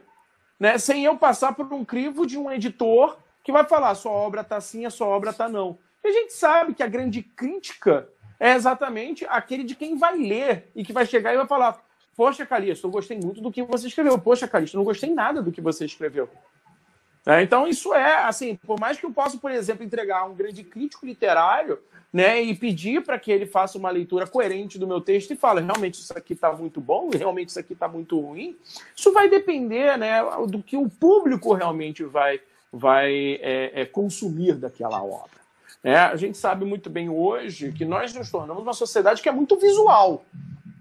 [0.58, 4.40] né, sem eu passar por um crivo de um editor que vai falar sua obra
[4.40, 5.78] está assim, a sua obra está não.
[6.02, 10.70] E a gente sabe que a grande crítica é exatamente aquele de quem vai ler
[10.74, 11.80] e que vai chegar e vai falar:
[12.16, 14.18] Poxa, Calixto, eu gostei muito do que você escreveu.
[14.18, 16.28] Poxa, Calixto, eu não gostei nada do que você escreveu.
[17.26, 20.62] É, então, isso é, assim, por mais que eu possa, por exemplo, entregar um grande
[20.62, 21.80] crítico literário
[22.12, 25.60] né, e pedir para que ele faça uma leitura coerente do meu texto e fale,
[25.60, 28.56] realmente isso aqui está muito bom, realmente isso aqui está muito ruim,
[28.94, 32.40] isso vai depender né, do que o público realmente vai,
[32.72, 35.36] vai é, é, consumir daquela obra.
[35.82, 39.32] É, a gente sabe muito bem hoje que nós nos tornamos uma sociedade que é
[39.32, 40.24] muito visual.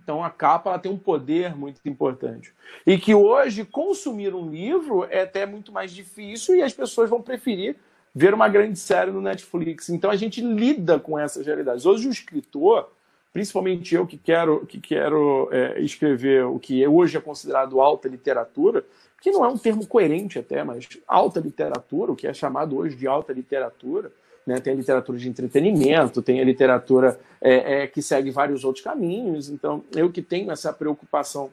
[0.05, 2.53] Então a capa ela tem um poder muito importante.
[2.85, 7.23] E que hoje consumir um livro é até muito mais difícil e as pessoas vão
[7.23, 7.75] preferir
[8.13, 9.89] ver uma grande série no Netflix.
[9.89, 11.87] Então a gente lida com essas realidades.
[11.87, 12.87] Hoje o escritor,
[13.33, 18.85] principalmente eu que quero, que quero é, escrever o que hoje é considerado alta literatura,
[19.19, 22.95] que não é um termo coerente até, mas alta literatura, o que é chamado hoje
[22.95, 24.11] de alta literatura,
[24.45, 24.60] né?
[24.60, 29.49] Tem a literatura de entretenimento, tem a literatura é, é, que segue vários outros caminhos.
[29.49, 31.51] Então, eu que tenho essa preocupação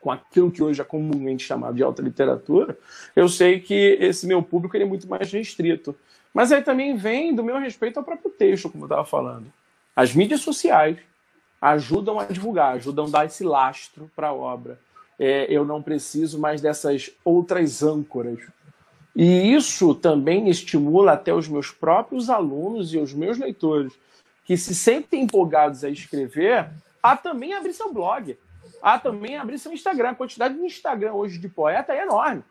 [0.00, 2.76] com aquilo que hoje é comumente chamado de alta literatura,
[3.16, 5.96] eu sei que esse meu público é muito mais restrito.
[6.32, 9.46] Mas aí também vem do meu respeito ao próprio texto, como eu estava falando.
[9.96, 10.98] As mídias sociais
[11.60, 14.78] ajudam a divulgar, ajudam a dar esse lastro para a obra.
[15.18, 18.40] É, eu não preciso mais dessas outras âncoras.
[19.14, 23.92] E isso também estimula até os meus próprios alunos e os meus leitores,
[24.44, 26.68] que se sentem empolgados a escrever,
[27.02, 28.36] a também abrir seu blog
[28.84, 30.10] a também abrir seu Instagram.
[30.10, 32.44] A quantidade de Instagram hoje de poeta é enorme.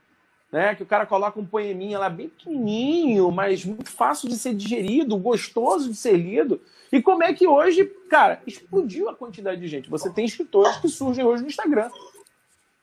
[0.52, 0.73] Né?
[0.73, 5.15] Que o cara coloca um poeminha lá bem pequenininho, mas muito fácil de ser digerido,
[5.15, 6.60] gostoso de ser lido.
[6.91, 9.91] E como é que hoje, cara, explodiu a quantidade de gente.
[9.91, 11.91] Você tem escritores que surgem hoje no Instagram.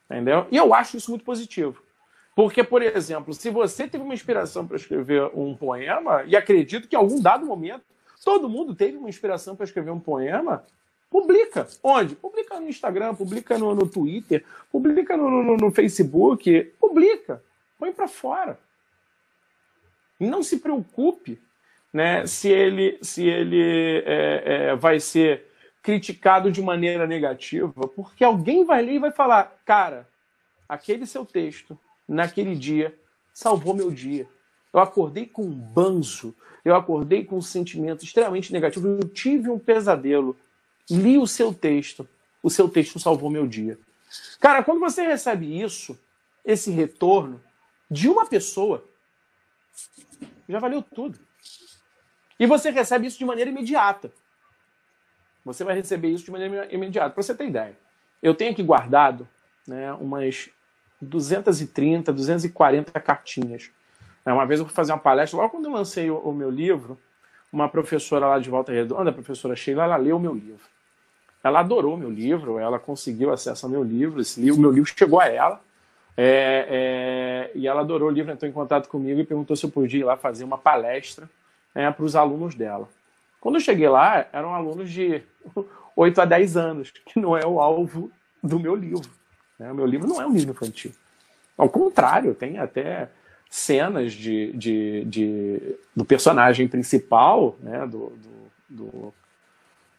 [0.08, 0.46] Entendeu?
[0.50, 1.82] E eu acho isso muito positivo.
[2.34, 6.94] Porque, por exemplo, se você teve uma inspiração para escrever um poema, e acredito que
[6.94, 7.84] em algum dado momento
[8.24, 10.64] todo mundo teve uma inspiração para escrever um poema,
[11.10, 11.66] Publica.
[11.82, 12.14] Onde?
[12.14, 16.72] Publica no Instagram, publica no, no Twitter, publica no, no, no Facebook.
[16.78, 17.42] Publica.
[17.76, 18.58] Põe para fora.
[20.20, 21.40] Não se preocupe
[21.92, 25.46] né, se ele, se ele é, é, vai ser
[25.82, 30.06] criticado de maneira negativa, porque alguém vai ler e vai falar: cara,
[30.68, 31.76] aquele seu texto,
[32.14, 32.98] naquele dia,
[33.32, 34.28] salvou meu dia.
[34.72, 39.58] Eu acordei com um banzo, eu acordei com um sentimento extremamente negativo, eu tive um
[39.58, 40.36] pesadelo
[40.90, 42.08] li o seu texto,
[42.42, 43.78] o seu texto salvou meu dia.
[44.40, 45.98] Cara, quando você recebe isso,
[46.44, 47.40] esse retorno
[47.88, 48.84] de uma pessoa,
[50.48, 51.18] já valeu tudo.
[52.38, 54.10] E você recebe isso de maneira imediata.
[55.44, 57.14] Você vai receber isso de maneira imediata.
[57.14, 57.78] Para você ter ideia,
[58.22, 59.28] eu tenho aqui guardado
[59.66, 60.50] né, umas
[61.00, 63.70] 230, 240 cartinhas.
[64.24, 66.98] Uma vez eu fui fazer uma palestra, logo quando eu lancei o, o meu livro,
[67.52, 70.64] uma professora lá de Volta Redonda, a professora Sheila, ela leu o meu livro.
[71.42, 75.20] Ela adorou meu livro, ela conseguiu acesso ao meu livro, esse livro, meu livro chegou
[75.20, 75.60] a ela.
[76.16, 79.70] É, é, e ela adorou o livro, entrou em contato comigo e perguntou se eu
[79.70, 81.28] podia ir lá fazer uma palestra
[81.74, 82.88] é, para os alunos dela.
[83.40, 85.22] Quando eu cheguei lá, eram alunos de
[85.96, 89.19] 8 a 10 anos, que não é o alvo do meu livro.
[89.60, 89.70] Né?
[89.70, 90.90] O meu livro não é um livro infantil.
[91.56, 93.10] Ao contrário, tem até
[93.50, 97.86] cenas de, de, de do personagem principal, né?
[97.86, 98.10] do,
[98.66, 99.14] do,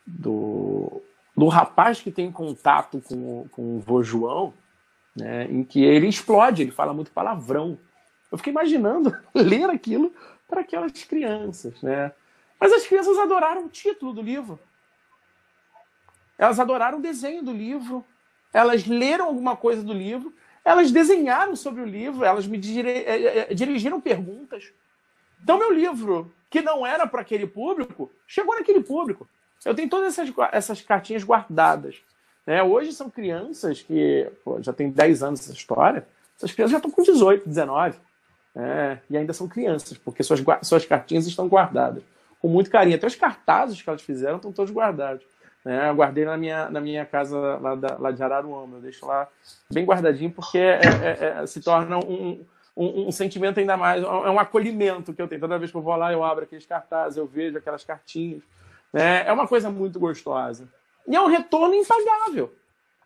[0.08, 1.02] do,
[1.38, 4.52] do rapaz que tem contato com, com o vô João,
[5.16, 7.78] né, em que ele explode, ele fala muito palavrão.
[8.32, 10.12] Eu fiquei imaginando ler aquilo
[10.48, 12.12] para aquelas crianças, né?
[12.60, 14.60] Mas as crianças adoraram o título do livro.
[16.38, 18.06] Elas adoraram o desenho do livro.
[18.54, 20.34] Elas leram alguma coisa do livro.
[20.64, 22.24] Elas desenharam sobre o livro.
[22.24, 24.72] Elas me eh, eh, dirigiram perguntas.
[25.42, 29.28] Então, meu livro, que não era para aquele público, chegou naquele público.
[29.64, 31.96] Eu tenho todas essas, essas cartinhas guardadas.
[32.46, 32.62] Né?
[32.62, 36.92] Hoje são crianças que pô, já tem 10 anos essa história, essas crianças já estão
[36.92, 37.98] com 18, 19.
[38.56, 39.00] Né?
[39.10, 42.04] E ainda são crianças, porque suas, suas cartinhas estão guardadas.
[42.40, 42.96] Com muito carinho.
[42.96, 45.24] Até os cartazes que elas fizeram estão todos guardados.
[45.64, 45.90] Né?
[45.90, 48.78] Eu guardei na minha, na minha casa lá, da, lá de Araruama.
[48.78, 49.28] Eu deixo lá
[49.72, 52.46] bem guardadinho, porque é, é, é, se torna um,
[52.76, 54.04] um, um, sentimento ainda mais.
[54.04, 55.42] É um acolhimento que eu tenho.
[55.42, 58.42] Toda vez que eu vou lá, eu abro aqueles cartazes, eu vejo aquelas cartinhas.
[58.94, 60.68] É, é uma coisa muito gostosa.
[61.08, 62.54] E é um retorno impagável.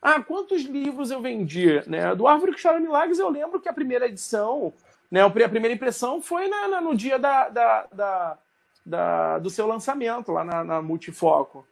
[0.01, 1.81] Ah, quantos livros eu vendi?
[1.87, 2.13] Né?
[2.15, 4.71] Do Árvore que Chora Milagres, eu lembro que a primeira edição,
[5.09, 8.37] né, a primeira impressão foi na, na, no dia da, da, da,
[8.85, 11.65] da, do seu lançamento, lá na, na Multifoco.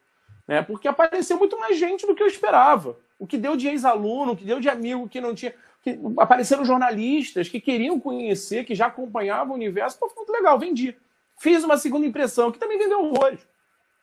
[0.47, 0.61] Né?
[0.61, 2.97] Porque apareceu muito mais gente do que eu esperava.
[3.17, 5.53] O que deu de ex-aluno, o que deu de amigo que não tinha.
[5.81, 9.97] Que apareceram jornalistas que queriam conhecer, que já acompanhavam o universo.
[9.99, 10.95] Pô, foi muito legal, vendi.
[11.39, 13.39] Fiz uma segunda impressão, que também vendeu horrores.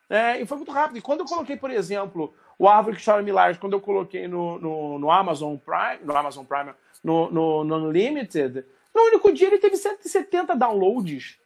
[0.09, 0.97] É, e foi muito rápido.
[0.97, 4.59] E quando eu coloquei, por exemplo, o Árvore que Chora Milagres, quando eu coloquei no,
[4.59, 6.73] no, no, Amazon Prime, no Amazon Prime,
[7.03, 11.39] no, no, no Unlimited, no único dia ele teve 170 downloads.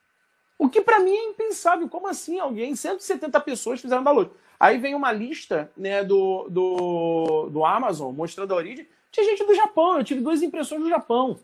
[0.57, 1.87] O que para mim é impensável.
[1.87, 4.31] Como assim alguém, 170 pessoas fizeram download?
[4.59, 8.87] Aí vem uma lista né, do, do, do Amazon mostrando a origem.
[9.11, 11.39] Tinha gente do Japão, eu tive duas impressões do Japão.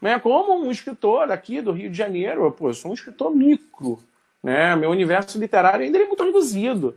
[0.00, 4.02] Né, como um escritor aqui do Rio de Janeiro, pô, eu sou um escritor micro.
[4.42, 4.76] Né?
[4.76, 6.94] Meu universo literário ainda é muito reduzido.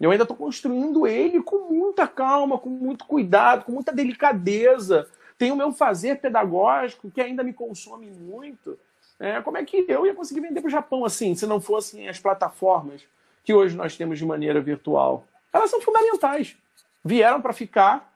[0.00, 5.08] Eu ainda estou construindo ele com muita calma, com muito cuidado, com muita delicadeza.
[5.38, 8.78] Tem o meu fazer pedagógico que ainda me consome muito.
[9.18, 12.08] É, como é que eu ia conseguir vender para o Japão assim, se não fossem
[12.08, 13.02] as plataformas
[13.44, 15.26] que hoje nós temos de maneira virtual?
[15.52, 16.56] Elas são fundamentais.
[17.04, 18.12] Vieram para ficar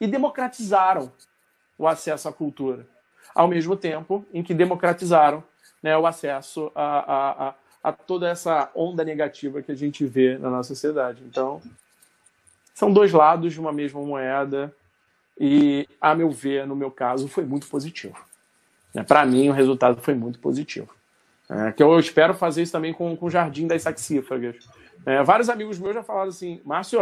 [0.00, 1.12] e democratizaram
[1.78, 2.86] o acesso à cultura.
[3.34, 5.42] Ao mesmo tempo em que democratizaram
[5.82, 10.50] né, o acesso a, a, a toda essa onda negativa que a gente vê na
[10.50, 11.22] nossa sociedade.
[11.24, 11.60] Então,
[12.74, 14.74] são dois lados de uma mesma moeda
[15.38, 18.16] e, a meu ver, no meu caso, foi muito positivo.
[19.06, 20.94] Para mim, o resultado foi muito positivo.
[21.50, 24.56] É, que eu espero fazer isso também com, com o Jardim das Saxífragas.
[25.04, 27.00] É, vários amigos meus já falaram assim, Márcio,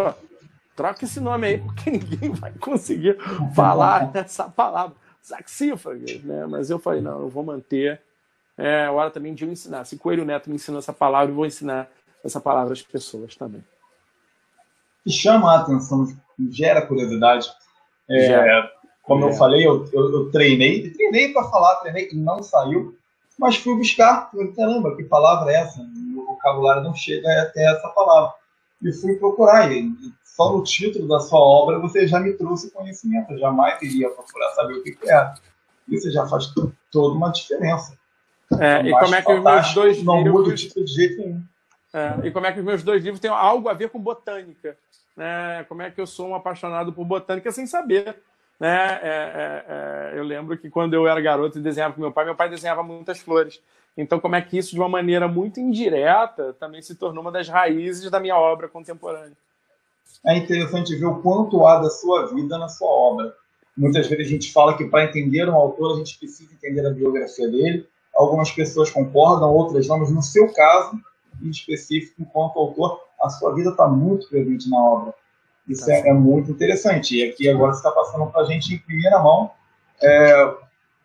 [0.74, 3.18] troca esse nome aí, porque ninguém vai conseguir
[3.54, 6.46] falar essa palavra, saxífragas, né?
[6.46, 8.00] Mas eu falei, não, eu vou manter.
[8.56, 9.84] É hora também de eu ensinar.
[9.84, 11.88] Se Coelho Neto me ensina essa palavra, eu vou ensinar
[12.24, 13.64] essa palavra às pessoas também.
[15.04, 16.06] Que chama a atenção,
[16.50, 17.50] gera curiosidade.
[18.08, 18.70] É,
[19.02, 19.28] como é.
[19.28, 22.98] eu falei, eu, eu, eu treinei, treinei para falar, treinei e não saiu,
[23.40, 25.80] mas fui buscar, falei, caramba, que palavra é essa?
[25.80, 28.34] O vocabulário não chega até essa palavra.
[28.82, 29.90] E fui procurar, e
[30.22, 34.50] só no título da sua obra você já me trouxe conhecimento, eu jamais iria procurar
[34.50, 35.34] saber o que, que era.
[35.88, 36.52] Isso já faz
[36.90, 37.98] toda uma diferença.
[38.58, 40.34] É, e como é que os meus dois não livros...
[40.34, 41.42] muda o título de jeito nenhum.
[41.94, 44.76] É, e como é que os meus dois livros têm algo a ver com botânica?
[45.16, 45.64] Né?
[45.64, 48.16] Como é que eu sou um apaixonado por botânica sem saber?
[48.60, 49.00] Né?
[49.02, 49.64] É, é,
[50.14, 52.50] é eu lembro que quando eu era garoto e desenhava com meu pai, meu pai
[52.50, 53.60] desenhava muitas flores.
[53.96, 57.48] Então, como é que isso, de uma maneira muito indireta, também se tornou uma das
[57.48, 59.36] raízes da minha obra contemporânea?
[60.26, 63.34] É interessante ver o quanto há da sua vida na sua obra.
[63.76, 66.90] Muitas vezes a gente fala que para entender um autor a gente precisa entender a
[66.90, 67.88] biografia dele.
[68.14, 71.00] Algumas pessoas concordam, outras não, mas no seu caso,
[71.42, 75.14] em específico, enquanto autor, a sua vida está muito presente na obra.
[75.70, 77.16] Isso tá é, muito interessante.
[77.16, 79.50] E aqui agora você está passando para a gente em primeira mão
[80.02, 80.54] é,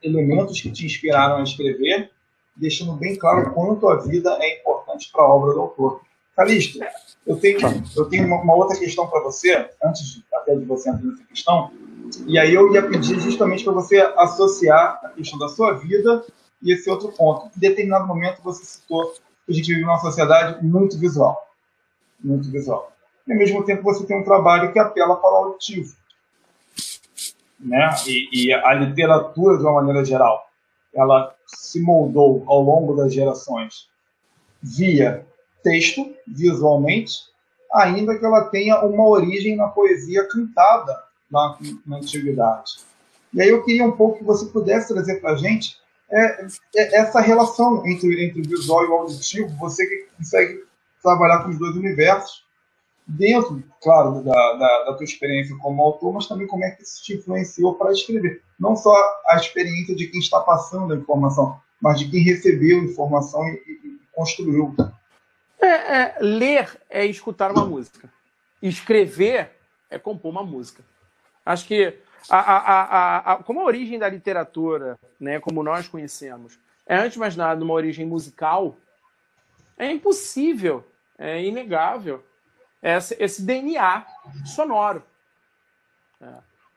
[0.02, 2.12] elementos que te inspiraram a escrever,
[2.56, 6.02] deixando bem claro quanto a vida é importante para a obra do autor.
[6.36, 6.80] Calixto,
[7.26, 7.60] eu tenho,
[7.96, 11.24] eu tenho uma, uma outra questão para você, antes de, até de você entrar nessa
[11.24, 11.72] questão,
[12.28, 16.24] e aí eu ia pedir justamente para você associar a questão da sua vida
[16.62, 17.50] e esse outro ponto.
[17.56, 19.14] Em determinado momento você citou
[19.46, 21.38] que a gente vive numa sociedade muito visual.
[22.20, 22.95] Muito visual.
[23.28, 25.96] E ao mesmo tempo você tem um trabalho que apela para o auditivo.
[27.60, 27.96] Né?
[28.06, 30.50] E, e a literatura, de uma maneira geral,
[30.94, 33.90] ela se moldou ao longo das gerações
[34.62, 35.26] via
[35.64, 37.14] texto, visualmente,
[37.74, 42.76] ainda que ela tenha uma origem na poesia cantada na, na antiguidade.
[43.34, 45.78] E aí eu queria um pouco que você pudesse trazer para a gente
[46.10, 50.64] é, é essa relação entre, entre o visual e o auditivo, você que consegue
[51.02, 52.45] trabalhar com os dois universos,
[53.08, 57.04] dentro, claro, da, da, da, tua experiência como autor, mas também como é que isso
[57.04, 58.42] te influenciou para escrever.
[58.60, 58.94] Não só
[59.28, 63.52] a experiência de quem está passando a informação, mas de quem recebeu a informação e,
[63.52, 64.76] e, construiu.
[65.62, 68.10] É, é, ler é escutar uma música.
[68.62, 69.52] Escrever
[69.90, 70.84] é compor uma música.
[71.46, 71.94] Acho que
[72.30, 77.20] a, a, a, como a origem da literatura, né, como nós conhecemos, é antes de
[77.20, 78.76] mais nada uma origem musical,
[79.78, 80.84] é impossível,
[81.18, 82.24] é inegável
[82.94, 84.06] esse, esse DNA
[84.46, 85.04] sonoro.
[86.22, 86.28] É.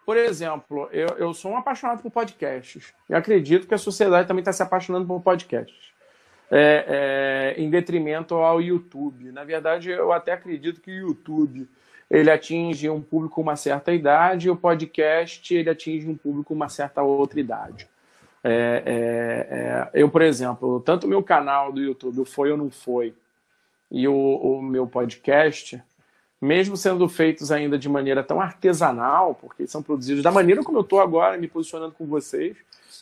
[0.04, 2.94] Por exemplo, eu, eu sou um apaixonado por podcasts.
[3.10, 5.88] E acredito que a sociedade também está se apaixonando por podcasts.
[6.50, 9.30] É, é, em detrimento ao YouTube.
[9.32, 11.68] Na verdade, eu até acredito que o YouTube
[12.10, 16.70] ele atinge um público uma certa idade e o podcast ele atinge um público uma
[16.70, 17.86] certa outra idade.
[18.42, 22.56] É, é, é, eu, por exemplo, tanto o meu canal do YouTube, o Foi ou
[22.56, 23.14] Não Foi,
[23.90, 25.82] e o, o meu podcast,
[26.40, 30.82] mesmo sendo feitos ainda de maneira tão artesanal, porque são produzidos da maneira como eu
[30.82, 32.56] estou agora me posicionando com vocês,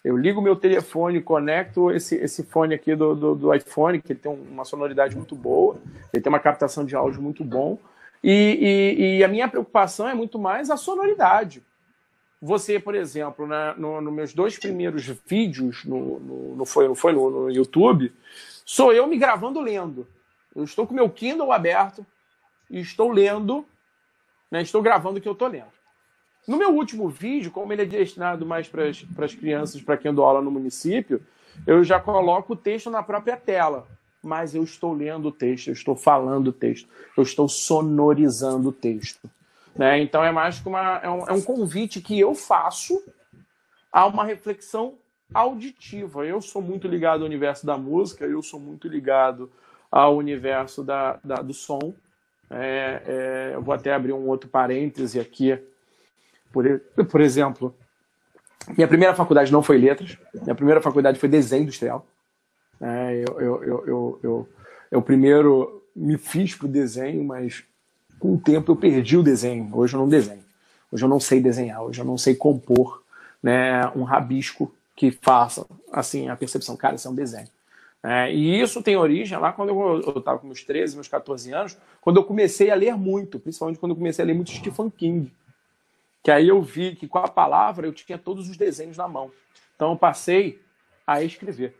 [0.04, 4.32] eu ligo meu telefone, conecto esse, esse fone aqui do, do, do iPhone, que tem
[4.32, 5.76] uma sonoridade muito boa,
[6.12, 7.78] ele tem uma captação de áudio muito bom,
[8.22, 11.62] e, e, e, a minha preocupação é muito mais a sonoridade.
[12.40, 16.94] Você, por exemplo, né, nos no meus dois primeiros vídeos no, no, no foi, no,
[16.94, 18.12] foi no, no, YouTube,
[18.64, 20.06] sou eu me gravando lendo.
[20.54, 22.04] Eu estou com meu Kindle aberto
[22.70, 23.64] e estou lendo,
[24.50, 25.76] né, estou gravando o que eu estou lendo.
[26.46, 30.24] No meu último vídeo, como ele é destinado mais para as crianças, para quem dou
[30.24, 31.20] aula no município,
[31.66, 33.86] eu já coloco o texto na própria tela
[34.26, 38.72] mas eu estou lendo o texto, eu estou falando o texto, eu estou sonorizando o
[38.72, 39.30] texto.
[39.74, 40.00] Né?
[40.00, 43.02] Então é mais que uma, é um, é um convite que eu faço
[43.92, 44.94] a uma reflexão
[45.32, 46.26] auditiva.
[46.26, 49.50] Eu sou muito ligado ao universo da música, eu sou muito ligado
[49.90, 51.94] ao universo da, da do som.
[52.50, 55.58] É, é, eu vou até abrir um outro parêntese aqui.
[56.52, 56.80] Por,
[57.10, 57.74] por exemplo,
[58.76, 62.06] minha primeira faculdade não foi letras, minha primeira faculdade foi desenho industrial.
[62.80, 64.48] É, eu, eu, eu, eu,
[64.90, 67.64] eu, primeiro me fiz para o desenho, mas
[68.18, 69.70] com o tempo eu perdi o desenho.
[69.72, 70.44] Hoje eu não desenho.
[70.90, 71.82] Hoje eu não sei desenhar.
[71.82, 73.02] Hoje eu não sei compor
[73.42, 77.48] né, um rabisco que faça assim a percepção, cara, isso é um desenho.
[78.08, 81.76] É, e isso tem origem lá quando eu estava com meus 13, meus 14 anos,
[82.00, 85.34] quando eu comecei a ler muito, principalmente quando eu comecei a ler muito Stephen King.
[86.22, 89.32] Que aí eu vi que com a palavra eu tinha todos os desenhos na mão.
[89.74, 90.62] Então eu passei
[91.04, 91.76] a escrever.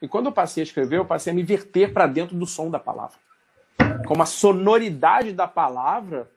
[0.00, 2.70] E quando eu passei a escrever, eu passei a me verter para dentro do som
[2.70, 3.18] da palavra.
[4.06, 6.30] Como a sonoridade da palavra,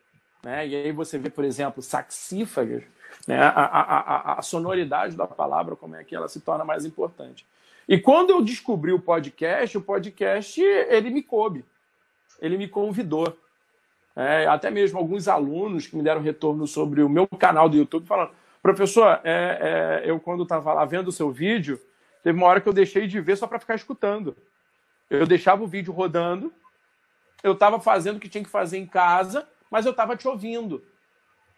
[0.44, 0.68] né?
[0.68, 2.82] e aí você vê, por exemplo, saxífagas,
[3.28, 3.40] né?
[3.40, 7.46] a, a, a, a sonoridade da palavra, como é que ela se torna mais importante.
[7.92, 11.66] E quando eu descobri o podcast, o podcast ele me coube,
[12.39, 13.38] ele me convidou.
[14.16, 18.08] É, até mesmo alguns alunos que me deram retorno sobre o meu canal do YouTube
[18.08, 18.32] falando:
[18.64, 21.82] professor, é, é, eu quando estava lá vendo o seu vídeo,
[22.24, 24.38] teve uma hora que eu deixei de ver só para ficar escutando.
[25.10, 26.54] Eu deixava o vídeo rodando,
[27.44, 30.82] eu estava fazendo o que tinha que fazer em casa, mas eu estava te ouvindo.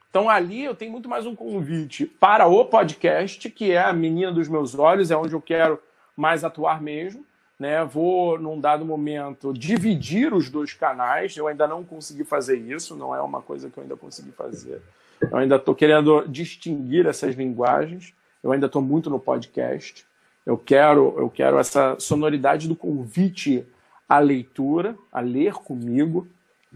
[0.09, 4.31] Então ali eu tenho muito mais um convite para o podcast, que é a menina
[4.31, 5.79] dos meus olhos, é onde eu quero
[6.16, 7.26] mais atuar mesmo.
[7.59, 7.84] Né?
[7.86, 11.36] Vou, num dado momento, dividir os dois canais.
[11.38, 14.82] Eu ainda não consegui fazer isso, não é uma coisa que eu ainda consegui fazer.
[15.22, 18.14] Eu ainda estou querendo distinguir essas linguagens.
[18.43, 20.05] Eu ainda estou muito no podcast.
[20.45, 23.66] Eu quero, eu quero essa sonoridade do convite
[24.07, 26.28] à leitura, a ler comigo.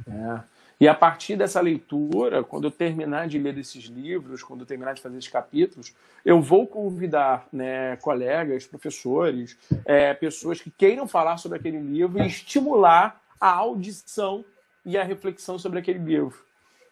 [0.06, 0.44] Né?
[0.80, 4.94] E a partir dessa leitura, quando eu terminar de ler esses livros, quando eu terminar
[4.94, 11.38] de fazer esses capítulos, eu vou convidar né, colegas, professores, é, pessoas que queiram falar
[11.38, 14.46] sobre aquele livro e estimular a audição
[14.86, 16.46] e a reflexão sobre aquele livro.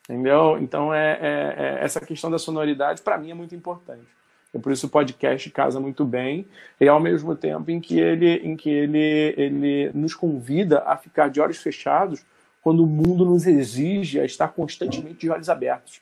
[0.04, 0.58] Entendeu?
[0.60, 4.08] Então, é, é, é essa questão da sonoridade, para mim, é muito importante.
[4.54, 6.48] E por isso o podcast casa muito bem,
[6.80, 11.30] e ao mesmo tempo em que ele, em que ele, ele nos convida a ficar
[11.30, 12.26] de olhos fechados
[12.66, 16.02] quando o mundo nos exige a estar constantemente de olhos abertos.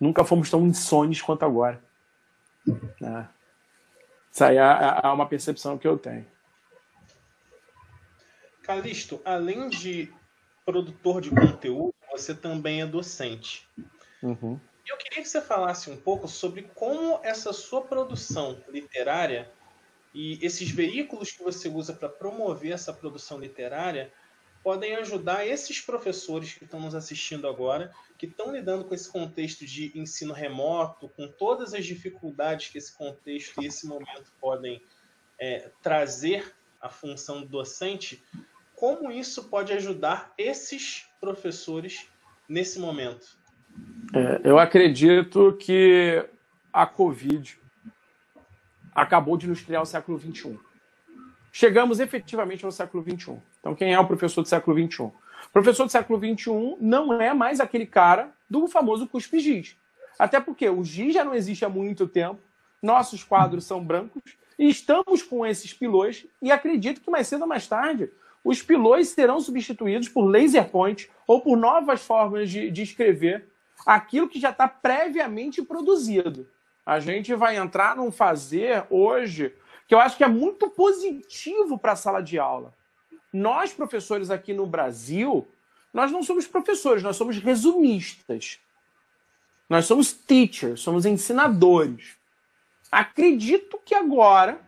[0.00, 1.80] Nunca fomos tão insônios quanto agora.
[3.00, 3.28] Né?
[4.32, 6.26] Isso aí é, é, é uma percepção que eu tenho.
[8.64, 10.12] Calixto, além de
[10.66, 13.68] produtor de conteúdo, você também é docente.
[14.20, 14.58] Uhum.
[14.84, 19.48] Eu queria que você falasse um pouco sobre como essa sua produção literária
[20.12, 24.12] e esses veículos que você usa para promover essa produção literária
[24.62, 29.64] podem ajudar esses professores que estão nos assistindo agora, que estão lidando com esse contexto
[29.64, 34.82] de ensino remoto, com todas as dificuldades que esse contexto e esse momento podem
[35.38, 38.22] é, trazer à função do docente,
[38.74, 42.06] como isso pode ajudar esses professores
[42.48, 43.36] nesse momento?
[44.14, 46.24] É, eu acredito que
[46.72, 47.58] a Covid
[48.94, 50.58] acabou de nos criar o século XXI
[51.52, 53.36] chegamos efetivamente ao século XXI.
[53.68, 55.02] Então, quem é o professor do século XXI?
[55.02, 55.12] O
[55.52, 59.76] professor do século XXI não é mais aquele cara do famoso cuspe giz.
[60.18, 62.40] Até porque o giz já não existe há muito tempo,
[62.82, 64.22] nossos quadros são brancos,
[64.58, 68.10] e estamos com esses pilões, e acredito que mais cedo ou mais tarde
[68.42, 73.48] os pilões serão substituídos por laser point ou por novas formas de, de escrever
[73.84, 76.48] aquilo que já está previamente produzido.
[76.86, 79.54] A gente vai entrar num fazer hoje
[79.86, 82.77] que eu acho que é muito positivo para a sala de aula.
[83.38, 85.46] Nós, professores aqui no Brasil,
[85.92, 88.60] nós não somos professores, nós somos resumistas.
[89.68, 92.16] Nós somos teachers, somos ensinadores.
[92.90, 94.60] Acredito que agora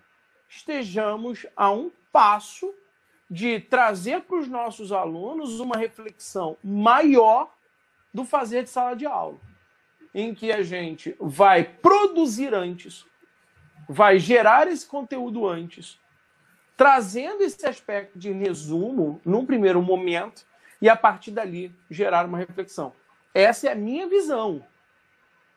[0.49, 2.73] estejamos a um passo
[3.31, 7.53] de trazer para os nossos alunos uma reflexão maior
[8.13, 9.39] do fazer de sala de aula,
[10.13, 13.07] em que a gente vai produzir antes,
[13.89, 16.00] vai gerar esse conteúdo antes,
[16.81, 20.47] trazendo esse aspecto de resumo num primeiro momento
[20.81, 22.95] e a partir dali gerar uma reflexão.
[23.35, 24.65] Essa é a minha visão.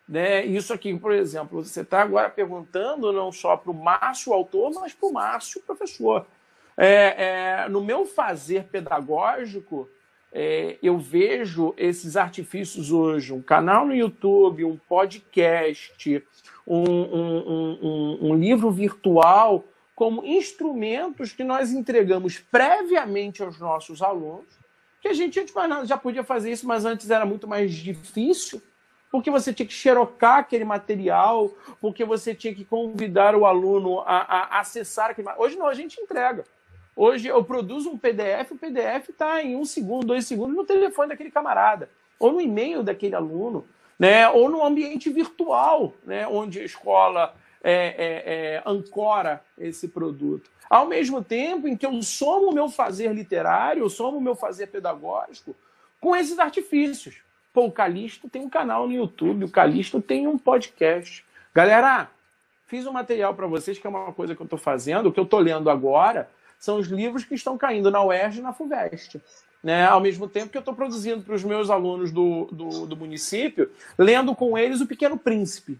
[0.06, 0.46] Né?
[0.46, 4.92] Isso aqui, por exemplo, você está agora perguntando não só para o Márcio autor, mas
[4.92, 6.28] para o Márcio professor.
[6.76, 9.90] É, é, no meu fazer pedagógico,
[10.30, 16.22] é, eu vejo esses artifícios hoje, um canal no YouTube, um podcast,
[16.68, 19.64] um, um, um, um livro virtual,
[19.96, 24.46] como instrumentos que nós entregamos previamente aos nossos alunos,
[25.02, 25.44] que a gente
[25.86, 28.62] já podia fazer isso, mas antes era muito mais difícil,
[29.12, 34.56] porque você tinha que xerocar aquele material, porque você tinha que convidar o aluno a,
[34.56, 35.46] a acessar aquele material.
[35.46, 36.44] Hoje não, a gente entrega.
[36.96, 41.10] Hoje eu produzo um PDF, o PDF está em um segundo, dois segundos no telefone
[41.10, 41.90] daquele camarada,
[42.20, 43.68] ou no e-mail daquele aluno,
[44.00, 44.30] né?
[44.30, 46.28] ou no ambiente virtual, né?
[46.28, 50.52] onde a escola é, é, é, ancora esse produto.
[50.70, 54.36] Ao mesmo tempo em que eu somo o meu fazer literário, eu somo o meu
[54.36, 55.56] fazer pedagógico
[56.02, 57.16] com esses artifícios.
[57.54, 61.24] Pô, o Calixto tem um canal no YouTube, o Calixto tem um podcast.
[61.54, 62.10] Galera,
[62.68, 65.24] fiz um material para vocês que é uma coisa que eu estou fazendo, que eu
[65.24, 69.22] estou lendo agora, são os livros que estão caindo na UERJ e na FUVEST.
[69.64, 69.86] Né?
[69.86, 73.72] Ao mesmo tempo que eu estou produzindo para os meus alunos do, do, do, município,
[73.98, 75.78] lendo com eles O Pequeno Príncipe.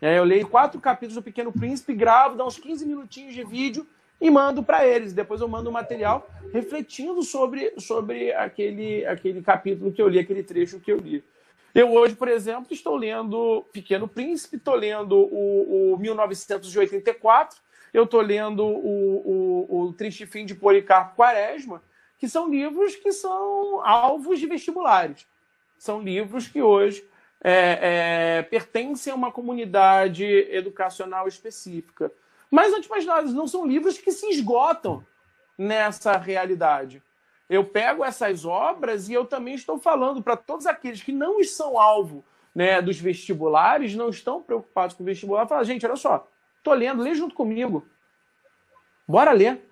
[0.00, 3.86] É, eu leio quatro capítulos do Pequeno Príncipe, gravo, dá uns 15 minutinhos de vídeo
[4.20, 5.12] e mando para eles.
[5.12, 10.42] Depois eu mando o material refletindo sobre, sobre aquele, aquele capítulo que eu li, aquele
[10.42, 11.24] trecho que eu li.
[11.74, 17.58] Eu hoje, por exemplo, estou lendo Pequeno Príncipe, estou lendo o, o 1984,
[17.92, 21.82] eu estou lendo o, o, o, Triste Fim de Policarpo Quaresma,
[22.18, 25.26] que são livros que são alvos de vestibulares.
[25.78, 27.06] São livros que hoje
[27.42, 32.12] é, é, pertencem a uma comunidade educacional específica.
[32.50, 35.04] Mas, antes de mais nada, não são livros que se esgotam
[35.56, 37.02] nessa realidade.
[37.48, 41.78] Eu pego essas obras e eu também estou falando para todos aqueles que não são
[41.78, 42.24] alvo
[42.54, 46.28] né, dos vestibulares, não estão preocupados com o vestibular, falar, gente, olha só,
[46.62, 47.86] Tô lendo, lê junto comigo.
[49.06, 49.66] Bora ler.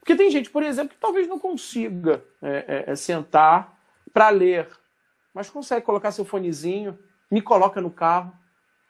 [0.00, 3.78] Porque tem gente, por exemplo, que talvez não consiga é, é, é sentar
[4.12, 4.68] para ler,
[5.34, 6.98] mas consegue colocar seu fonezinho,
[7.30, 8.32] me coloca no carro,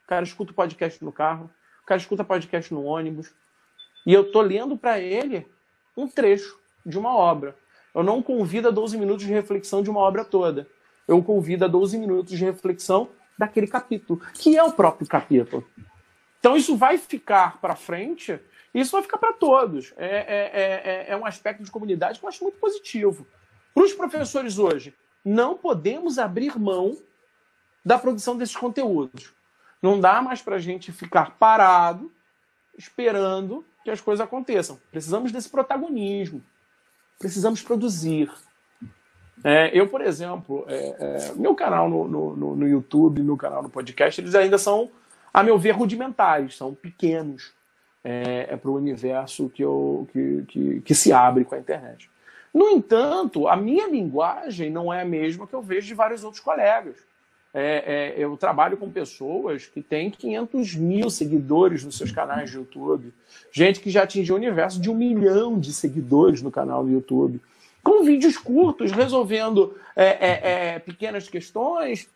[0.03, 1.49] o cara escuta o podcast no carro,
[1.83, 3.33] o cara escuta podcast no ônibus,
[4.05, 5.47] e eu tô lendo para ele
[5.95, 7.55] um trecho de uma obra.
[7.93, 10.67] Eu não convido a 12 minutos de reflexão de uma obra toda.
[11.07, 15.67] Eu convido a 12 minutos de reflexão daquele capítulo, que é o próprio capítulo.
[16.39, 18.39] Então isso vai ficar para frente,
[18.73, 19.93] isso vai ficar para todos.
[19.97, 23.27] É, é, é, é, um aspecto de comunidade que eu acho muito positivo.
[23.73, 24.93] Para os professores hoje,
[25.23, 26.97] não podemos abrir mão
[27.83, 29.33] da produção desses conteúdos.
[29.81, 32.11] Não dá mais para a gente ficar parado
[32.77, 34.79] esperando que as coisas aconteçam.
[34.91, 36.43] Precisamos desse protagonismo.
[37.17, 38.31] Precisamos produzir.
[39.43, 43.69] É, eu, por exemplo, é, é, meu canal no, no, no YouTube, meu canal no
[43.69, 44.91] podcast, eles ainda são
[45.33, 47.53] a meu ver, rudimentares, são pequenos
[48.03, 52.09] é, é para o universo que, eu, que, que, que se abre com a internet.
[52.53, 56.43] No entanto, a minha linguagem não é a mesma que eu vejo de vários outros
[56.43, 56.97] colegas.
[57.53, 62.57] É, é, eu trabalho com pessoas que têm 500 mil seguidores nos seus canais de
[62.57, 63.13] YouTube,
[63.51, 67.41] gente que já atingiu o universo de um milhão de seguidores no canal do YouTube,
[67.83, 72.07] com vídeos curtos, resolvendo é, é, é pequenas questões,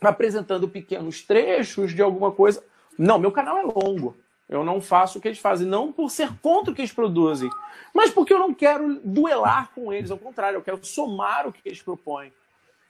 [0.00, 2.62] apresentando pequenos trechos de alguma coisa.
[2.96, 4.16] Não, meu canal é longo.
[4.48, 7.48] Eu não faço o que eles fazem, não por ser contra o que eles produzem,
[7.94, 11.60] mas porque eu não quero duelar com eles, ao contrário, eu quero somar o que
[11.64, 12.32] eles propõem.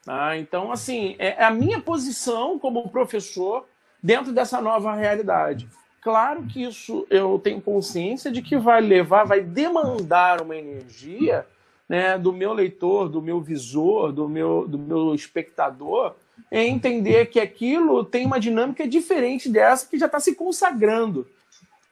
[0.06, 3.66] Ah, então, assim, é, é a minha posição como professor
[4.02, 5.68] dentro dessa nova realidade.
[6.02, 11.46] Claro que isso eu tenho consciência de que vai levar, vai demandar uma energia
[11.88, 16.14] né, do meu leitor, do meu visor, do meu, do meu espectador,
[16.50, 21.26] é entender que aquilo tem uma dinâmica diferente dessa que já está se consagrando.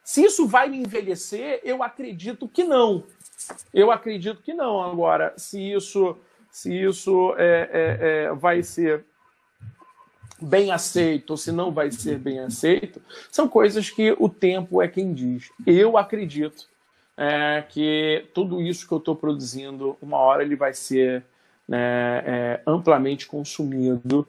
[0.04, 3.04] Se isso vai me envelhecer, eu acredito que não.
[3.72, 4.82] Eu acredito que não.
[4.82, 6.16] Agora, se isso,
[6.50, 9.04] se isso é, é, é, vai ser
[10.40, 13.00] bem aceito ou se não vai ser bem aceito,
[13.30, 15.50] são coisas que o tempo é quem diz.
[15.64, 16.68] Eu acredito
[17.16, 21.24] é, que tudo isso que eu estou produzindo, uma hora ele vai ser
[21.68, 24.26] né, é, amplamente consumido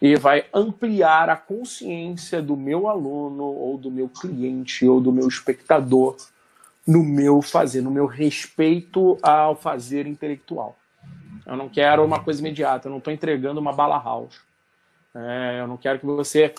[0.00, 5.26] e vai ampliar a consciência do meu aluno, ou do meu cliente, ou do meu
[5.26, 6.16] espectador
[6.86, 10.76] no meu fazer, no meu respeito ao fazer intelectual.
[11.44, 14.40] Eu não quero uma coisa imediata, eu não estou entregando uma bala house.
[15.14, 16.54] É, eu não quero que você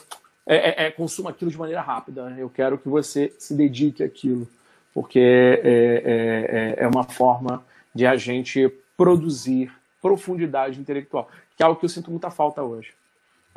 [0.46, 2.36] é, é, é, consuma aquilo de maneira rápida.
[2.38, 4.48] Eu quero que você se dedique àquilo,
[4.94, 7.64] porque é, é, é uma forma
[7.94, 8.68] de a gente
[8.98, 9.72] produzir
[10.02, 12.94] profundidade intelectual, que é algo que eu sinto muita falta hoje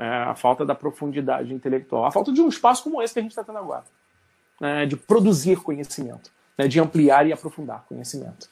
[0.01, 3.23] é, a falta da profundidade intelectual, a falta de um espaço como esse que a
[3.23, 3.85] gente está tendo agora,
[4.59, 8.49] né, de produzir conhecimento, né, de ampliar e aprofundar conhecimento.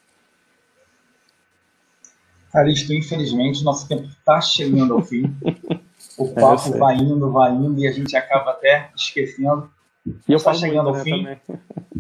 [2.53, 5.35] Calixto, infelizmente, nosso tempo está chegando ao fim.
[6.19, 9.71] O é, papo é, vai indo, vai indo e a gente acaba até esquecendo.
[10.07, 11.25] E eu está chegando ao né, fim.
[11.25, 11.41] Também.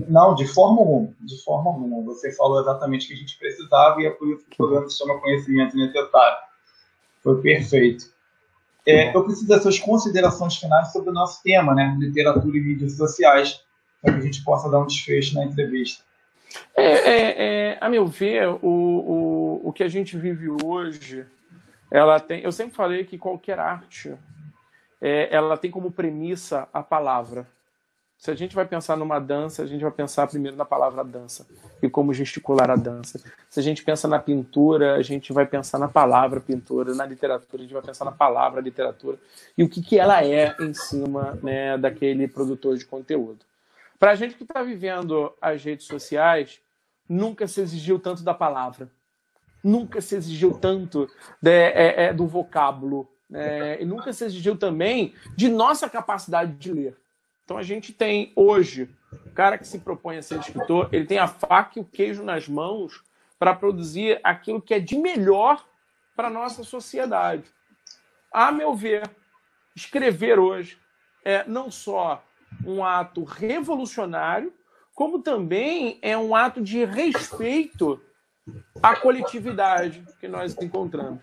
[0.08, 1.08] Não, de forma alguma.
[1.20, 2.02] De forma alguma.
[2.02, 4.88] Você falou exatamente o que a gente precisava e é por isso que o programa
[4.88, 6.38] se chama Conhecimento Necessário.
[7.22, 8.17] Foi perfeito.
[8.88, 11.94] É, eu preciso das suas considerações finais sobre o nosso tema, né?
[11.98, 13.60] Literatura e mídias sociais,
[14.00, 16.02] para que a gente possa dar um desfecho na entrevista.
[16.74, 21.26] É, é, é, a meu ver, o, o, o que a gente vive hoje,
[21.90, 22.40] ela tem.
[22.40, 24.14] Eu sempre falei que qualquer arte,
[25.02, 27.46] é, ela tem como premissa a palavra.
[28.18, 31.46] Se a gente vai pensar numa dança, a gente vai pensar primeiro na palavra dança
[31.80, 33.22] e como gesticular a dança.
[33.48, 36.96] Se a gente pensa na pintura, a gente vai pensar na palavra pintura.
[36.96, 39.18] Na literatura, a gente vai pensar na palavra literatura
[39.56, 43.46] e o que, que ela é em cima né, daquele produtor de conteúdo.
[44.00, 46.60] Para a gente que está vivendo as redes sociais,
[47.08, 48.90] nunca se exigiu tanto da palavra,
[49.62, 51.08] nunca se exigiu tanto
[51.40, 56.72] de, é, é, do vocábulo, é, e nunca se exigiu também de nossa capacidade de
[56.72, 56.96] ler.
[57.48, 58.90] Então a gente tem hoje,
[59.24, 62.22] o cara que se propõe a ser escritor, ele tem a faca e o queijo
[62.22, 63.02] nas mãos
[63.38, 65.64] para produzir aquilo que é de melhor
[66.14, 67.44] para a nossa sociedade.
[68.30, 69.10] A meu ver,
[69.74, 70.76] escrever hoje
[71.24, 72.22] é não só
[72.66, 74.52] um ato revolucionário,
[74.94, 77.98] como também é um ato de respeito
[78.82, 81.22] à coletividade que nós encontramos.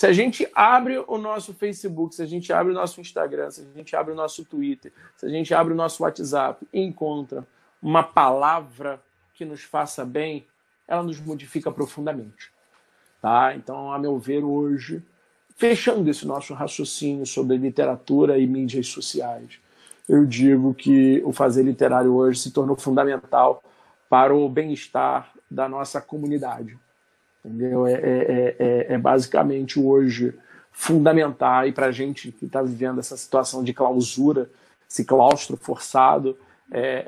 [0.00, 3.60] Se a gente abre o nosso Facebook, se a gente abre o nosso Instagram, se
[3.60, 7.46] a gente abre o nosso Twitter, se a gente abre o nosso WhatsApp e encontra
[7.82, 8.98] uma palavra
[9.34, 10.46] que nos faça bem,
[10.88, 12.50] ela nos modifica profundamente.
[13.20, 13.54] Tá?
[13.54, 15.02] Então, a meu ver, hoje,
[15.54, 19.60] fechando esse nosso raciocínio sobre literatura e mídias sociais,
[20.08, 23.62] eu digo que o fazer literário hoje se tornou fundamental
[24.08, 26.78] para o bem-estar da nossa comunidade.
[27.44, 27.86] Entendeu?
[27.86, 30.34] É, é, é, é basicamente hoje
[30.72, 34.50] fundamental e para a gente que está vivendo essa situação de clausura,
[34.88, 36.36] esse claustro forçado,
[36.70, 37.04] é,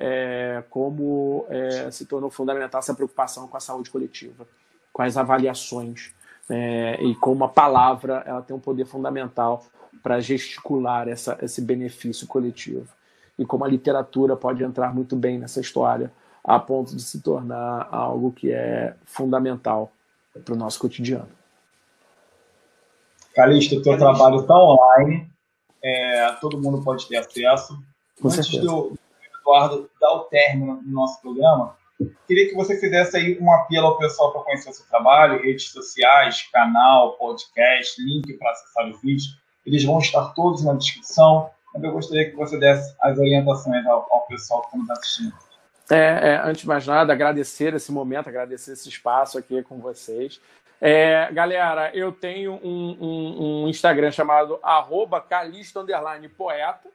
[0.58, 4.46] é, como é, se tornou fundamental essa preocupação com a saúde coletiva,
[4.92, 6.12] com as avaliações
[6.50, 9.64] é, e como a palavra ela tem um poder fundamental
[10.02, 12.88] para gesticular essa, esse benefício coletivo.
[13.38, 16.12] E como a literatura pode entrar muito bem nessa história,
[16.44, 19.92] a ponto de se tornar algo que é fundamental
[20.40, 21.28] para o nosso cotidiano.
[23.34, 25.30] Calixto, o teu trabalho está online,
[25.82, 27.78] é, todo mundo pode ter acesso.
[28.20, 28.66] Com Antes certeza.
[28.66, 28.98] do
[29.40, 31.76] Eduardo dar o término do nosso programa,
[32.26, 35.70] queria que você fizesse aí um apelo ao pessoal para conhecer o seu trabalho, redes
[35.70, 39.32] sociais, canal, podcast, link para acessar o vídeo.
[39.64, 44.06] Eles vão estar todos na descrição, mas eu gostaria que você desse as orientações ao,
[44.10, 45.51] ao pessoal que está assistindo.
[45.92, 50.40] É, é, antes de mais nada, agradecer esse momento, agradecer esse espaço aqui com vocês.
[50.80, 54.58] É, galera, eu tenho um, um, um Instagram chamado
[55.28, 56.88] @calisto_poeta,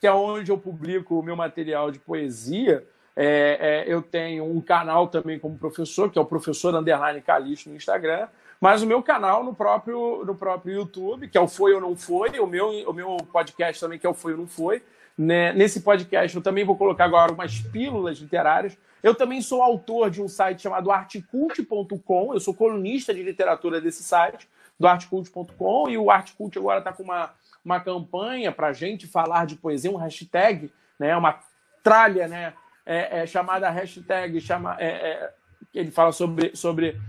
[0.00, 2.86] que é onde eu publico o meu material de poesia.
[3.16, 7.70] É, é, eu tenho um canal também como professor, que é o professor underline Calixto
[7.70, 8.28] no Instagram,
[8.60, 11.96] mas o meu canal no próprio, no próprio YouTube, que é o Foi ou Não
[11.96, 14.80] Foi, o meu, o meu podcast também, que é o Foi ou Não Foi.
[15.16, 15.52] Né?
[15.52, 18.76] Nesse podcast eu também vou colocar agora umas pílulas literárias.
[19.02, 24.02] Eu também sou autor de um site chamado articult.com, eu sou colunista de literatura desse
[24.02, 24.48] site,
[24.78, 27.30] do articult.com, e o Articult agora está com uma,
[27.64, 31.16] uma campanha para gente falar de poesia, um hashtag, né?
[31.16, 31.38] uma
[31.82, 32.54] tralha né?
[32.86, 35.34] É, é, chamada hashtag, chama, é, é
[35.72, 37.00] ele fala sobre, sobre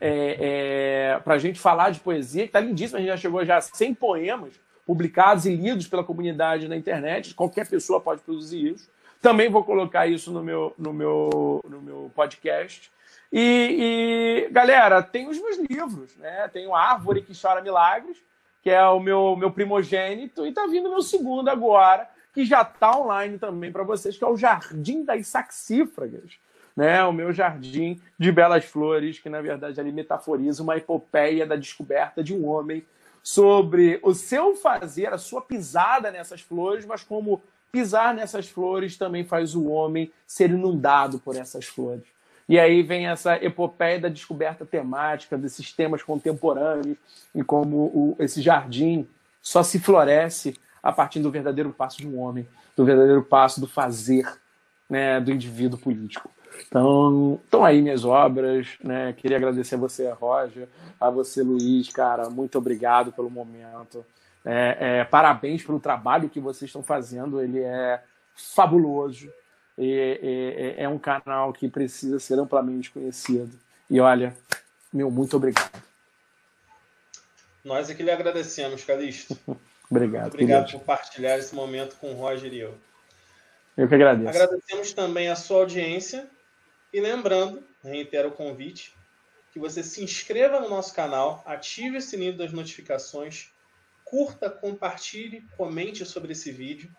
[0.00, 3.56] é, é para gente falar de poesia, que está lindíssimo, a gente já chegou já
[3.56, 7.32] a 100 poemas, publicados e lidos pela comunidade na internet.
[7.32, 8.90] Qualquer pessoa pode produzir isso.
[9.22, 12.90] Também vou colocar isso no meu, no meu, no meu podcast.
[13.32, 16.48] E, e, galera, tem os meus livros, né?
[16.48, 18.16] Tem o Árvore que Chora Milagres,
[18.64, 22.64] que é o meu, meu primogênito, e tá vindo o meu segundo agora, que já
[22.64, 26.32] tá online também para vocês, que é o Jardim das Saxífragas.
[26.76, 31.56] Né, o meu jardim de belas flores, que na verdade ali metaforiza uma epopeia da
[31.56, 32.86] descoberta de um homem
[33.22, 39.24] sobre o seu fazer, a sua pisada nessas flores, mas como pisar nessas flores também
[39.24, 42.04] faz o homem ser inundado por essas flores.
[42.48, 46.96] E aí vem essa epopeia da descoberta temática desses temas contemporâneos
[47.32, 49.06] e como o, esse jardim
[49.40, 53.68] só se floresce a partir do verdadeiro passo de um homem, do verdadeiro passo do
[53.68, 54.26] fazer
[54.88, 56.28] né, do indivíduo político.
[56.66, 59.12] Então, estão aí minhas obras, né?
[59.14, 60.68] Queria agradecer a você, Roger,
[61.00, 64.04] a você, Luiz, cara, muito obrigado pelo momento.
[64.44, 68.02] É, é, parabéns pelo trabalho que vocês estão fazendo, ele é
[68.34, 69.30] fabuloso.
[69.78, 73.50] E, é um canal que precisa ser amplamente conhecido.
[73.88, 74.36] E olha,
[74.92, 75.82] meu, muito obrigado.
[77.64, 79.38] Nós é que lhe agradecemos, Calixto.
[79.90, 80.22] obrigado.
[80.22, 80.78] Muito obrigado querido.
[80.80, 82.74] por partilhar esse momento com o Roger e eu.
[83.76, 84.28] Eu que agradeço.
[84.28, 86.28] Agradecemos também a sua audiência
[86.92, 88.94] e lembrando, reitero o convite,
[89.52, 93.50] que você se inscreva no nosso canal, ative o sininho das notificações,
[94.04, 96.90] curta, compartilhe, comente sobre esse vídeo.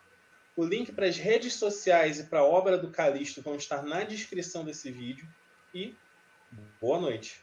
[0.55, 4.03] O link para as redes sociais e para a obra do Calixto vão estar na
[4.03, 5.27] descrição desse vídeo.
[5.73, 5.95] E
[6.81, 7.41] boa noite.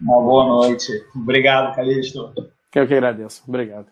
[0.00, 0.92] Uma boa noite.
[1.14, 2.32] Obrigado, Calixto.
[2.74, 3.42] Eu que agradeço.
[3.46, 3.86] Obrigado.